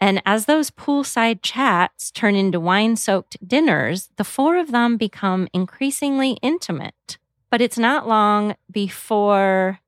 [0.00, 5.48] And as those poolside chats turn into wine soaked dinners, the four of them become
[5.52, 7.18] increasingly intimate.
[7.50, 9.80] But it's not long before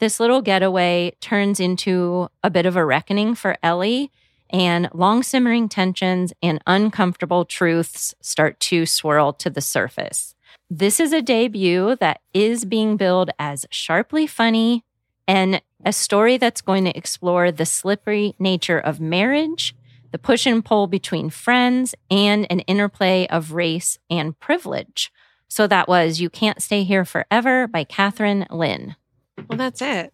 [0.00, 4.10] this little getaway turns into a bit of a reckoning for Ellie,
[4.50, 10.34] and long simmering tensions and uncomfortable truths start to swirl to the surface.
[10.68, 14.84] This is a debut that is being billed as sharply funny
[15.28, 19.74] and a story that's going to explore the slippery nature of marriage,
[20.12, 25.12] the push and pull between friends, and an interplay of race and privilege.
[25.48, 28.96] So that was You Can't Stay Here Forever by Catherine Lynn.
[29.48, 30.12] well, that's it.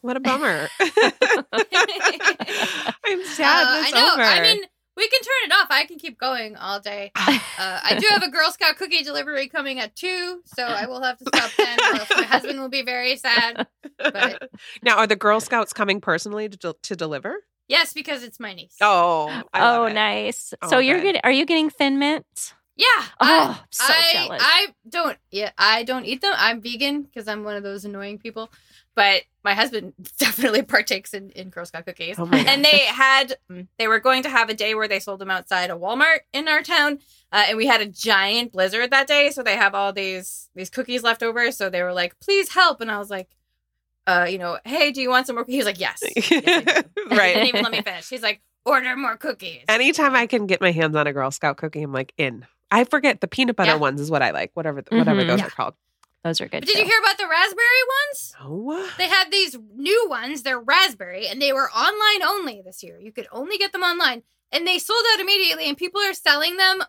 [0.00, 0.68] What a bummer.
[0.80, 0.88] I'm
[3.24, 4.12] sad Uh, that's I know.
[4.14, 4.22] over.
[4.22, 4.62] I mean,
[4.96, 5.68] we can turn it off.
[5.70, 7.12] I can keep going all day.
[7.58, 11.02] Uh, I do have a Girl Scout cookie delivery coming at two, so I will
[11.02, 13.66] have to stop then, or else my husband will be very sad.
[13.98, 14.48] But
[14.82, 17.40] now, are the Girl Scouts coming personally to, del- to deliver?
[17.68, 18.76] yes, because it's my niece.
[18.80, 19.92] Oh, I love oh, it.
[19.92, 20.54] nice.
[20.62, 21.04] Oh, so you're good.
[21.04, 22.54] getting, are you getting thin mints?
[22.76, 22.86] Yeah.
[23.20, 24.42] Oh, I, so I, jealous.
[24.42, 25.18] I don't.
[25.30, 26.32] Yeah, I don't eat them.
[26.36, 28.50] I'm vegan because I'm one of those annoying people.
[28.96, 32.16] But my husband definitely partakes in, in Girl Scout cookies.
[32.18, 33.36] Oh and they had
[33.78, 36.48] they were going to have a day where they sold them outside a Walmart in
[36.48, 36.98] our town,
[37.32, 40.70] uh, and we had a giant blizzard that day, so they have all these these
[40.70, 41.50] cookies left over.
[41.52, 43.28] So they were like, "Please help," and I was like,
[44.06, 45.44] uh, you know, hey, do you want some more?
[45.46, 46.02] He was like, yes.
[46.16, 47.34] yes right.
[47.34, 48.08] Didn't even let me finish.
[48.08, 49.64] He's like, order more cookies.
[49.68, 52.44] Anytime I can get my hands on a Girl Scout cookie, I'm like in.
[52.72, 53.76] I forget the peanut butter Yeah.
[53.76, 54.50] ones is what I like.
[54.54, 55.26] Whatever, whatever Mhm.
[55.28, 55.46] those Yeah.
[55.46, 55.74] are called.
[56.24, 56.60] Those are good.
[56.60, 57.64] But did you hear about the raspberry
[58.08, 58.34] ones?
[58.42, 60.42] Oh, They had these new ones.
[60.42, 62.98] They're raspberry, and they were online only this year.
[63.00, 64.22] You could only get them online,
[64.52, 65.66] and they sold out immediately.
[65.68, 66.82] And people are selling them,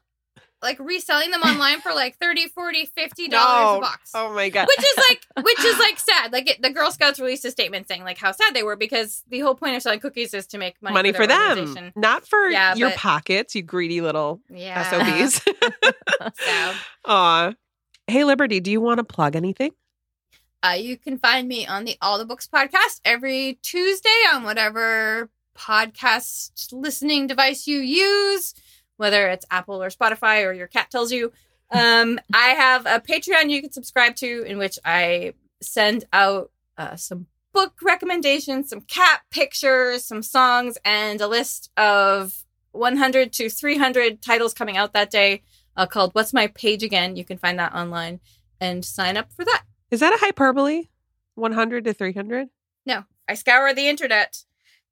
[0.61, 3.77] like reselling them online for like 30 40 50 dollars No.
[3.77, 4.11] a box.
[4.13, 4.67] oh my god.
[4.67, 6.33] Which is like, which is like sad.
[6.33, 9.23] Like it, the Girl Scouts released a statement saying like how sad they were because
[9.29, 12.27] the whole point of selling cookies is to make money, Money, for their them, not
[12.27, 15.41] for Yeah, your but- pockets, you greedy little Yeah, SOBs.
[16.35, 16.73] So,
[17.05, 17.53] Aw.
[18.07, 19.71] Hey, Liberty, do you want to plug anything?
[20.63, 25.29] uh, you can find me on the All the Books podcast every Tuesday on whatever
[25.57, 28.53] podcast listening device you use,
[28.97, 31.31] whether it's Apple or Spotify or your cat tells you.
[31.73, 36.97] Um, I have a Patreon you can subscribe to in which I send out uh,
[36.97, 44.21] some book recommendations, some cat pictures, some songs, and a list of 100 to 300
[44.21, 45.43] titles coming out that day
[45.75, 47.15] uh, called What's My Page Again.
[47.15, 48.19] You can find that online
[48.59, 49.63] and sign up for that.
[49.89, 50.89] Is that a hyperbole?
[51.35, 52.49] 100 to 300?
[52.85, 54.43] No, I scour the internet,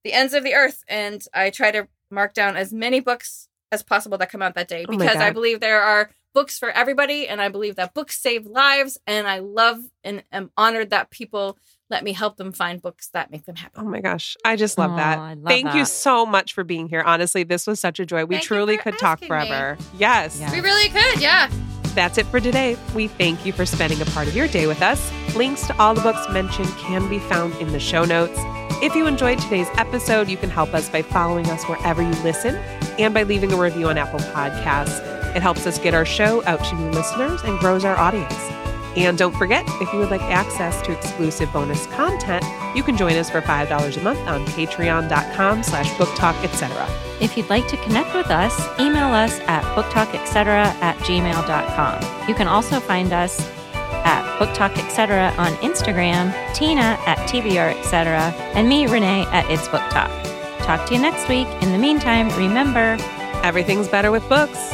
[0.04, 3.84] the ends of the earth, and I try to mark down as many books as
[3.84, 7.28] possible that come out that day Oh because I believe there are books for everybody,
[7.28, 11.58] and I believe that books save lives, and I love and am honored that people
[11.90, 13.74] let me help them find books that make them happy.
[13.78, 14.38] Oh my gosh.
[14.46, 15.18] I just love Aw, that.
[15.20, 17.02] I love Thank you so much for being here.
[17.02, 18.26] Honestly, this was such a joy.
[18.26, 19.48] We Thank truly could talk asking me.
[19.48, 19.78] forever.
[19.98, 20.40] Yes.
[20.40, 20.52] Yeah.
[20.52, 21.50] We really could, yeah.
[21.96, 22.78] That's it for today.
[22.94, 25.12] We thank you for spending a part of your day with us.
[25.36, 28.40] Links to all the books mentioned can be found in the show notes.
[28.82, 32.56] If you enjoyed today's episode, you can help us by following us wherever you listen
[32.98, 35.06] and by leaving a review on Apple Podcasts.
[35.36, 38.59] It helps us get our show out to new listeners and grows our audience.
[39.00, 42.44] And don't forget, if you would like access to exclusive bonus content,
[42.76, 46.88] you can join us for $5 a month on patreon.com slash book talk, etc.
[47.20, 52.28] If you'd like to connect with us, email us at booktalketc at gmail.com.
[52.30, 53.40] You can also find us
[53.74, 58.20] at booktalketc on Instagram, Tina at TBR etc.,
[58.56, 60.12] and me, Renee, at It's Book Talk.
[60.60, 61.48] Talk to you next week.
[61.62, 62.98] In the meantime, remember,
[63.44, 64.74] Everything's better with books.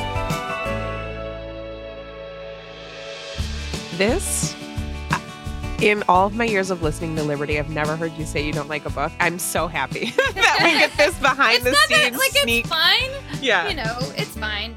[3.97, 4.55] This,
[5.81, 8.51] in all of my years of listening to Liberty, I've never heard you say you
[8.51, 9.11] don't like a book.
[9.19, 12.65] I'm so happy that we get this behind It's the scenes that, like, sneak.
[12.65, 13.09] it's fine.
[13.41, 13.69] yeah.
[13.69, 14.75] You know, it's fine.